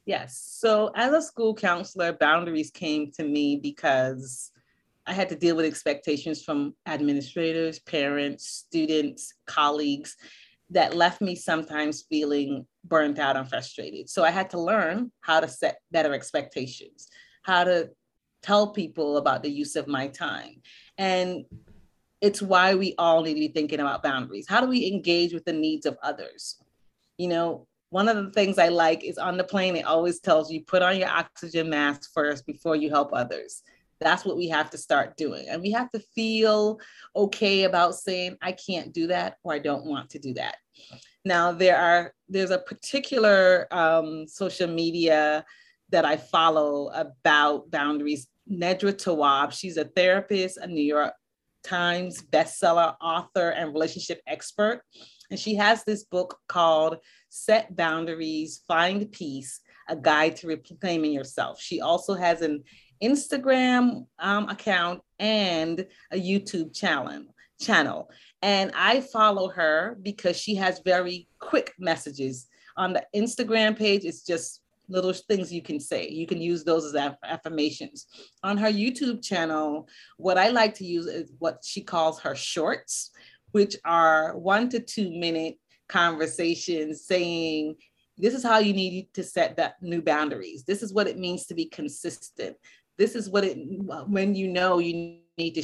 Yes. 0.05 0.37
So 0.59 0.91
as 0.95 1.13
a 1.13 1.21
school 1.21 1.55
counselor, 1.55 2.11
boundaries 2.11 2.69
came 2.69 3.11
to 3.13 3.23
me 3.23 3.55
because 3.55 4.51
I 5.07 5.13
had 5.13 5.29
to 5.29 5.35
deal 5.35 5.55
with 5.55 5.65
expectations 5.65 6.43
from 6.43 6.75
administrators, 6.85 7.79
parents, 7.79 8.47
students, 8.47 9.33
colleagues 9.45 10.17
that 10.69 10.95
left 10.95 11.21
me 11.21 11.35
sometimes 11.35 12.03
feeling 12.09 12.65
burnt 12.83 13.19
out 13.19 13.37
and 13.37 13.47
frustrated. 13.47 14.09
So 14.09 14.23
I 14.23 14.31
had 14.31 14.49
to 14.51 14.59
learn 14.59 15.11
how 15.21 15.39
to 15.39 15.47
set 15.47 15.77
better 15.91 16.13
expectations, 16.13 17.07
how 17.43 17.63
to 17.63 17.89
tell 18.41 18.73
people 18.73 19.17
about 19.17 19.43
the 19.43 19.51
use 19.51 19.75
of 19.75 19.87
my 19.87 20.07
time. 20.07 20.61
And 20.97 21.45
it's 22.23 22.41
why 22.41 22.73
we 22.73 22.95
all 22.97 23.21
need 23.21 23.33
to 23.33 23.39
be 23.41 23.49
thinking 23.49 23.81
about 23.81 24.01
boundaries. 24.01 24.47
How 24.47 24.61
do 24.61 24.67
we 24.67 24.87
engage 24.87 25.33
with 25.33 25.43
the 25.43 25.51
needs 25.51 25.85
of 25.85 25.97
others? 26.01 26.57
You 27.17 27.27
know, 27.27 27.67
one 27.89 28.07
of 28.07 28.15
the 28.15 28.31
things 28.31 28.57
I 28.57 28.69
like 28.69 29.03
is 29.03 29.17
on 29.17 29.35
the 29.35 29.43
plane, 29.43 29.75
it 29.75 29.85
always 29.85 30.21
tells 30.21 30.49
you 30.49 30.63
put 30.63 30.81
on 30.81 30.97
your 30.97 31.09
oxygen 31.09 31.69
mask 31.69 32.11
first 32.13 32.45
before 32.45 32.77
you 32.77 32.89
help 32.89 33.09
others. 33.11 33.61
That's 33.99 34.23
what 34.23 34.37
we 34.37 34.47
have 34.47 34.69
to 34.69 34.77
start 34.77 35.17
doing. 35.17 35.47
And 35.49 35.61
we 35.61 35.71
have 35.71 35.91
to 35.91 35.99
feel 35.99 36.79
okay 37.13 37.65
about 37.65 37.95
saying, 37.95 38.37
I 38.41 38.53
can't 38.53 38.93
do 38.93 39.07
that 39.07 39.35
or 39.43 39.53
I 39.53 39.59
don't 39.59 39.85
want 39.85 40.09
to 40.11 40.19
do 40.19 40.33
that. 40.35 40.55
Now, 41.25 41.51
there 41.51 41.77
are 41.77 42.13
there's 42.29 42.51
a 42.51 42.57
particular 42.57 43.67
um, 43.69 44.27
social 44.29 44.67
media 44.67 45.43
that 45.89 46.05
I 46.05 46.15
follow 46.15 46.87
about 46.93 47.69
boundaries. 47.69 48.27
Nedra 48.49 48.93
Tawwab, 48.93 49.51
she's 49.51 49.77
a 49.77 49.85
therapist, 49.85 50.57
a 50.57 50.67
New 50.67 50.83
York 50.83 51.13
Times 51.63 52.21
bestseller 52.21 52.95
author 53.01 53.49
and 53.49 53.73
relationship 53.73 54.21
expert. 54.27 54.81
And 55.31 55.39
she 55.39 55.55
has 55.55 55.83
this 55.83 56.03
book 56.03 56.37
called 56.47 56.97
Set 57.29 57.75
Boundaries, 57.75 58.63
Find 58.67 59.11
Peace, 59.11 59.61
a 59.89 59.95
guide 59.95 60.35
to 60.37 60.47
reclaiming 60.47 61.11
yourself. 61.11 61.59
She 61.61 61.81
also 61.81 62.13
has 62.13 62.41
an 62.41 62.63
Instagram 63.01 64.05
um, 64.19 64.49
account 64.49 65.01
and 65.19 65.85
a 66.11 66.17
YouTube 66.17 66.75
channel. 66.75 67.25
Channel, 67.61 68.09
and 68.41 68.71
I 68.75 68.99
follow 68.99 69.47
her 69.49 69.97
because 70.01 70.35
she 70.35 70.55
has 70.55 70.81
very 70.83 71.29
quick 71.39 71.71
messages 71.79 72.47
on 72.75 72.91
the 72.91 73.05
Instagram 73.15 73.77
page. 73.77 74.03
It's 74.03 74.25
just 74.25 74.62
little 74.87 75.13
things 75.13 75.53
you 75.53 75.61
can 75.61 75.79
say. 75.79 76.09
You 76.09 76.27
can 76.27 76.41
use 76.41 76.63
those 76.63 76.85
as 76.85 76.95
aff- 76.95 77.17
affirmations. 77.23 78.07
On 78.43 78.57
her 78.57 78.71
YouTube 78.71 79.23
channel, 79.23 79.87
what 80.17 80.37
I 80.37 80.49
like 80.49 80.73
to 80.75 80.85
use 80.85 81.05
is 81.05 81.31
what 81.39 81.59
she 81.63 81.81
calls 81.81 82.19
her 82.21 82.35
shorts, 82.35 83.11
which 83.51 83.75
are 83.85 84.37
one 84.37 84.69
to 84.69 84.79
two 84.79 85.11
minute 85.11 85.57
conversations 85.87 87.05
saying, 87.05 87.75
this 88.17 88.33
is 88.33 88.43
how 88.43 88.59
you 88.59 88.73
need 88.73 89.07
to 89.13 89.23
set 89.23 89.57
that 89.57 89.75
new 89.81 90.01
boundaries. 90.01 90.63
This 90.63 90.83
is 90.83 90.93
what 90.93 91.07
it 91.07 91.17
means 91.17 91.45
to 91.47 91.55
be 91.55 91.65
consistent. 91.65 92.55
This 92.97 93.15
is 93.15 93.29
what 93.29 93.43
it 93.43 93.57
when 94.07 94.35
you 94.35 94.47
know 94.47 94.77
you 94.77 95.19
need 95.37 95.55
to 95.55 95.63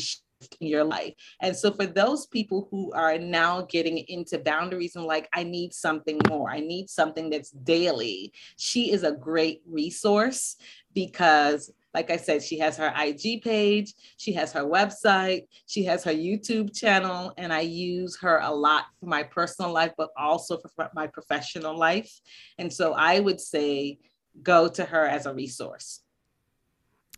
in 0.60 0.68
your 0.68 0.84
life. 0.84 1.14
And 1.42 1.56
so 1.56 1.72
for 1.72 1.86
those 1.86 2.26
people 2.28 2.68
who 2.72 2.92
are 2.94 3.18
now 3.18 3.62
getting 3.64 3.98
into 4.08 4.40
boundaries 4.40 4.96
and 4.96 5.06
like, 5.06 5.28
I 5.34 5.44
need 5.44 5.74
something 5.74 6.20
more, 6.28 6.50
I 6.50 6.60
need 6.60 6.90
something 6.90 7.30
that's 7.30 7.52
daily, 7.52 8.34
she 8.58 8.92
is 8.92 9.04
a 9.04 9.12
great 9.12 9.62
resource 9.66 10.56
because 10.94 11.72
like 11.94 12.12
I 12.12 12.18
said, 12.18 12.44
she 12.44 12.60
has 12.60 12.78
her 12.78 12.94
IG 12.96 13.42
page, 13.42 13.96
she 14.18 14.32
has 14.34 14.54
her 14.54 14.64
website, 14.64 15.48
she 15.66 15.84
has 15.86 16.04
her 16.04 16.14
YouTube 16.14 16.78
channel, 16.78 17.34
and 17.36 17.52
I 17.52 17.62
use 17.62 18.16
her 18.22 18.40
a 18.44 18.52
lot 18.52 18.86
for 19.00 19.08
my 19.08 19.24
personal 19.24 19.74
life, 19.74 19.94
but 19.98 20.10
also 20.16 20.60
for 20.60 20.90
my 20.94 21.08
professional 21.08 21.76
life. 21.76 22.22
And 22.60 22.72
so 22.72 22.94
I 22.94 23.20
would 23.20 23.42
say 23.42 23.98
go 24.44 24.68
to 24.68 24.86
her 24.86 25.08
as 25.08 25.26
a 25.26 25.34
resource. 25.34 26.02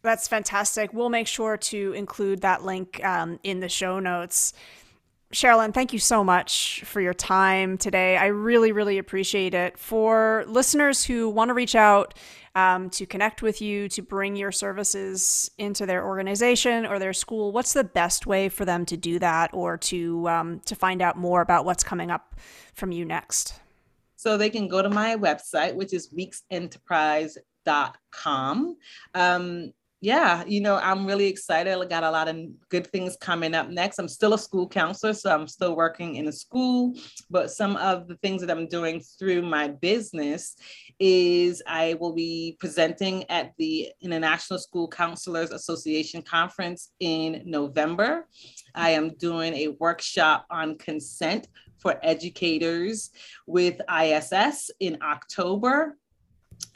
That's 0.01 0.27
fantastic. 0.27 0.93
We'll 0.93 1.09
make 1.09 1.27
sure 1.27 1.57
to 1.57 1.93
include 1.93 2.41
that 2.41 2.63
link 2.63 3.03
um, 3.03 3.39
in 3.43 3.59
the 3.59 3.69
show 3.69 3.99
notes. 3.99 4.53
Cheryl 5.31 5.63
Ann, 5.63 5.71
thank 5.71 5.93
you 5.93 5.99
so 5.99 6.25
much 6.25 6.83
for 6.85 6.99
your 6.99 7.13
time 7.13 7.77
today. 7.77 8.17
I 8.17 8.25
really, 8.27 8.73
really 8.73 8.97
appreciate 8.97 9.53
it. 9.53 9.77
For 9.77 10.43
listeners 10.47 11.05
who 11.05 11.29
want 11.29 11.49
to 11.49 11.53
reach 11.53 11.75
out 11.75 12.15
um, 12.53 12.89
to 12.91 13.05
connect 13.05 13.41
with 13.41 13.61
you, 13.61 13.87
to 13.89 14.01
bring 14.01 14.35
your 14.35 14.51
services 14.51 15.49
into 15.57 15.85
their 15.85 16.05
organization 16.05 16.85
or 16.85 16.99
their 16.99 17.13
school, 17.13 17.53
what's 17.53 17.71
the 17.71 17.85
best 17.85 18.27
way 18.27 18.49
for 18.49 18.65
them 18.65 18.85
to 18.87 18.97
do 18.97 19.19
that 19.19 19.51
or 19.53 19.77
to 19.77 20.27
um, 20.27 20.59
to 20.65 20.75
find 20.75 21.01
out 21.01 21.17
more 21.17 21.39
about 21.41 21.63
what's 21.63 21.83
coming 21.83 22.11
up 22.11 22.35
from 22.73 22.91
you 22.91 23.05
next? 23.05 23.61
So 24.17 24.35
they 24.37 24.49
can 24.49 24.67
go 24.67 24.81
to 24.81 24.89
my 24.89 25.15
website, 25.15 25.75
which 25.75 25.93
is 25.93 26.13
weeksenterprise.com. 26.13 28.75
Um, 29.15 29.71
yeah, 30.03 30.43
you 30.47 30.61
know, 30.61 30.77
I'm 30.77 31.05
really 31.05 31.27
excited. 31.27 31.77
I 31.77 31.85
got 31.85 32.03
a 32.03 32.09
lot 32.09 32.27
of 32.27 32.35
good 32.69 32.87
things 32.87 33.15
coming 33.21 33.53
up 33.53 33.69
next. 33.69 33.99
I'm 33.99 34.07
still 34.07 34.33
a 34.33 34.37
school 34.37 34.67
counselor, 34.67 35.13
so 35.13 35.31
I'm 35.31 35.47
still 35.47 35.75
working 35.75 36.15
in 36.15 36.27
a 36.27 36.31
school. 36.31 36.95
But 37.29 37.51
some 37.51 37.75
of 37.77 38.07
the 38.07 38.15
things 38.15 38.41
that 38.41 38.49
I'm 38.49 38.67
doing 38.67 38.99
through 39.19 39.43
my 39.43 39.67
business 39.67 40.55
is 40.99 41.61
I 41.67 41.97
will 41.99 42.13
be 42.13 42.57
presenting 42.59 43.29
at 43.29 43.53
the 43.59 43.91
International 44.01 44.57
School 44.57 44.87
Counselors 44.87 45.51
Association 45.51 46.23
Conference 46.23 46.93
in 46.99 47.43
November. 47.45 48.27
I 48.73 48.91
am 48.91 49.13
doing 49.17 49.53
a 49.53 49.67
workshop 49.79 50.47
on 50.49 50.79
consent 50.79 51.47
for 51.77 51.99
educators 52.01 53.11
with 53.45 53.79
ISS 53.87 54.71
in 54.79 54.97
October 55.03 55.95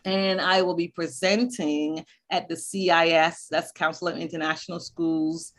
and 0.06 0.40
I 0.40 0.62
will 0.62 0.76
be 0.76 0.88
presenting 0.88 2.06
at 2.30 2.48
the 2.48 2.56
CIS, 2.56 3.48
that's 3.50 3.72
Council 3.72 4.08
of 4.08 4.18
International 4.18 4.80
Schools 4.80 5.54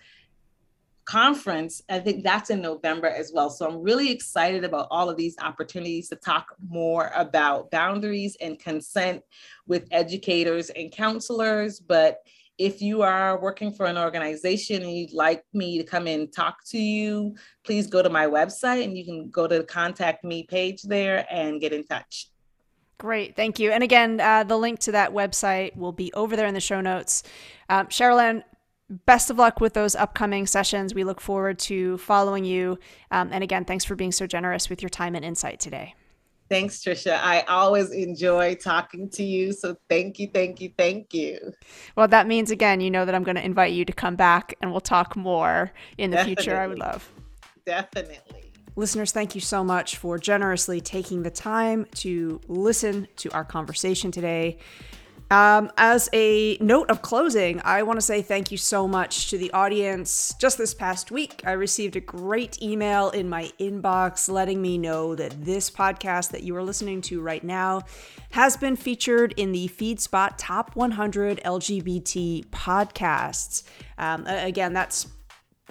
conference. 1.06 1.82
I 1.88 2.00
think 2.00 2.24
that's 2.24 2.50
in 2.50 2.60
November 2.60 3.06
as 3.06 3.30
well. 3.32 3.48
So 3.48 3.66
I'm 3.66 3.80
really 3.80 4.10
excited 4.10 4.64
about 4.64 4.88
all 4.90 5.08
of 5.08 5.16
these 5.16 5.36
opportunities 5.40 6.08
to 6.10 6.16
talk 6.16 6.54
more 6.68 7.12
about 7.14 7.70
boundaries 7.70 8.36
and 8.40 8.58
consent 8.58 9.22
with 9.66 9.86
educators 9.92 10.68
and 10.70 10.92
counselors. 10.92 11.80
But 11.80 12.18
if 12.58 12.82
you 12.82 13.02
are 13.02 13.40
working 13.40 13.72
for 13.72 13.86
an 13.86 13.98
organization 13.98 14.82
and 14.82 14.92
you'd 14.92 15.12
like 15.12 15.44
me 15.52 15.78
to 15.78 15.84
come 15.84 16.06
and 16.06 16.32
talk 16.32 16.56
to 16.70 16.78
you, 16.78 17.36
please 17.64 17.86
go 17.86 18.02
to 18.02 18.10
my 18.10 18.26
website 18.26 18.82
and 18.82 18.96
you 18.96 19.04
can 19.04 19.30
go 19.30 19.46
to 19.46 19.58
the 19.58 19.64
contact 19.64 20.24
me 20.24 20.42
page 20.44 20.82
there 20.82 21.26
and 21.30 21.60
get 21.60 21.72
in 21.72 21.84
touch. 21.84 22.30
Great, 22.98 23.36
thank 23.36 23.58
you. 23.58 23.70
And 23.70 23.82
again, 23.82 24.20
uh, 24.20 24.44
the 24.44 24.56
link 24.56 24.78
to 24.80 24.92
that 24.92 25.12
website 25.12 25.76
will 25.76 25.92
be 25.92 26.12
over 26.14 26.34
there 26.34 26.46
in 26.46 26.54
the 26.54 26.60
show 26.60 26.80
notes. 26.80 27.22
Um, 27.68 27.88
Cheryl 27.88 28.42
best 28.88 29.30
of 29.30 29.38
luck 29.38 29.60
with 29.60 29.74
those 29.74 29.94
upcoming 29.94 30.46
sessions. 30.46 30.94
We 30.94 31.04
look 31.04 31.20
forward 31.20 31.58
to 31.60 31.98
following 31.98 32.44
you. 32.44 32.78
Um, 33.10 33.30
and 33.32 33.42
again, 33.42 33.64
thanks 33.64 33.84
for 33.84 33.96
being 33.96 34.12
so 34.12 34.26
generous 34.26 34.70
with 34.70 34.80
your 34.82 34.88
time 34.88 35.14
and 35.14 35.24
insight 35.24 35.60
today. 35.60 35.94
Thanks, 36.48 36.78
Trisha. 36.78 37.18
I 37.20 37.40
always 37.48 37.90
enjoy 37.90 38.54
talking 38.54 39.10
to 39.10 39.24
you. 39.24 39.52
So 39.52 39.76
thank 39.88 40.20
you, 40.20 40.28
thank 40.32 40.60
you, 40.60 40.70
thank 40.78 41.12
you. 41.12 41.52
Well, 41.96 42.06
that 42.08 42.28
means, 42.28 42.52
again, 42.52 42.80
you 42.80 42.90
know 42.90 43.04
that 43.04 43.16
I'm 43.16 43.24
going 43.24 43.36
to 43.36 43.44
invite 43.44 43.72
you 43.72 43.84
to 43.84 43.92
come 43.92 44.14
back 44.14 44.54
and 44.62 44.70
we'll 44.70 44.80
talk 44.80 45.16
more 45.16 45.72
in 45.98 46.10
the 46.10 46.18
Definitely. 46.18 46.44
future. 46.44 46.56
I 46.56 46.66
would 46.68 46.78
love. 46.78 47.10
Definitely. 47.64 48.45
Listeners, 48.78 49.10
thank 49.10 49.34
you 49.34 49.40
so 49.40 49.64
much 49.64 49.96
for 49.96 50.18
generously 50.18 50.82
taking 50.82 51.22
the 51.22 51.30
time 51.30 51.86
to 51.94 52.42
listen 52.46 53.08
to 53.16 53.30
our 53.32 53.44
conversation 53.44 54.10
today. 54.10 54.58
Um, 55.30 55.72
as 55.76 56.08
a 56.12 56.56
note 56.60 56.90
of 56.90 57.02
closing, 57.02 57.60
I 57.64 57.82
want 57.82 57.96
to 57.96 58.04
say 58.04 58.20
thank 58.22 58.52
you 58.52 58.58
so 58.58 58.86
much 58.86 59.30
to 59.30 59.38
the 59.38 59.50
audience. 59.52 60.34
Just 60.38 60.58
this 60.58 60.72
past 60.74 61.10
week, 61.10 61.42
I 61.44 61.52
received 61.52 61.96
a 61.96 62.00
great 62.00 62.62
email 62.62 63.10
in 63.10 63.28
my 63.28 63.50
inbox 63.58 64.28
letting 64.28 64.62
me 64.62 64.78
know 64.78 65.16
that 65.16 65.44
this 65.44 65.68
podcast 65.68 66.30
that 66.30 66.42
you 66.42 66.54
are 66.54 66.62
listening 66.62 67.00
to 67.02 67.20
right 67.22 67.42
now 67.42 67.82
has 68.32 68.56
been 68.56 68.76
featured 68.76 69.32
in 69.38 69.50
the 69.52 69.68
FeedSpot 69.68 70.34
Top 70.36 70.76
100 70.76 71.40
LGBT 71.44 72.46
podcasts. 72.50 73.64
Um, 73.98 74.26
again, 74.26 74.74
that's 74.74 75.08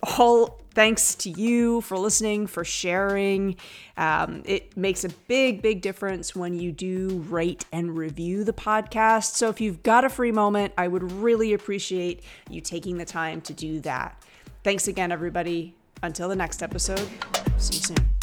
all 0.03 0.61
thanks 0.75 1.15
to 1.15 1.29
you 1.29 1.81
for 1.81 1.97
listening, 1.97 2.47
for 2.47 2.63
sharing. 2.63 3.55
Um, 3.97 4.43
it 4.45 4.75
makes 4.77 5.03
a 5.03 5.09
big, 5.09 5.61
big 5.61 5.81
difference 5.81 6.35
when 6.35 6.59
you 6.59 6.71
do 6.71 7.25
rate 7.29 7.65
and 7.71 7.97
review 7.97 8.43
the 8.43 8.53
podcast. 8.53 9.35
So 9.35 9.49
if 9.49 9.61
you've 9.61 9.81
got 9.83 10.03
a 10.03 10.09
free 10.09 10.33
moment, 10.33 10.73
I 10.77 10.87
would 10.87 11.11
really 11.13 11.53
appreciate 11.53 12.23
you 12.49 12.61
taking 12.61 12.97
the 12.97 13.05
time 13.05 13.41
to 13.41 13.53
do 13.53 13.79
that. 13.81 14.21
Thanks 14.63 14.87
again, 14.87 15.11
everybody. 15.11 15.73
Until 16.03 16.27
the 16.27 16.35
next 16.35 16.61
episode, 16.61 17.07
see 17.57 17.77
you 17.77 17.81
soon. 17.81 18.14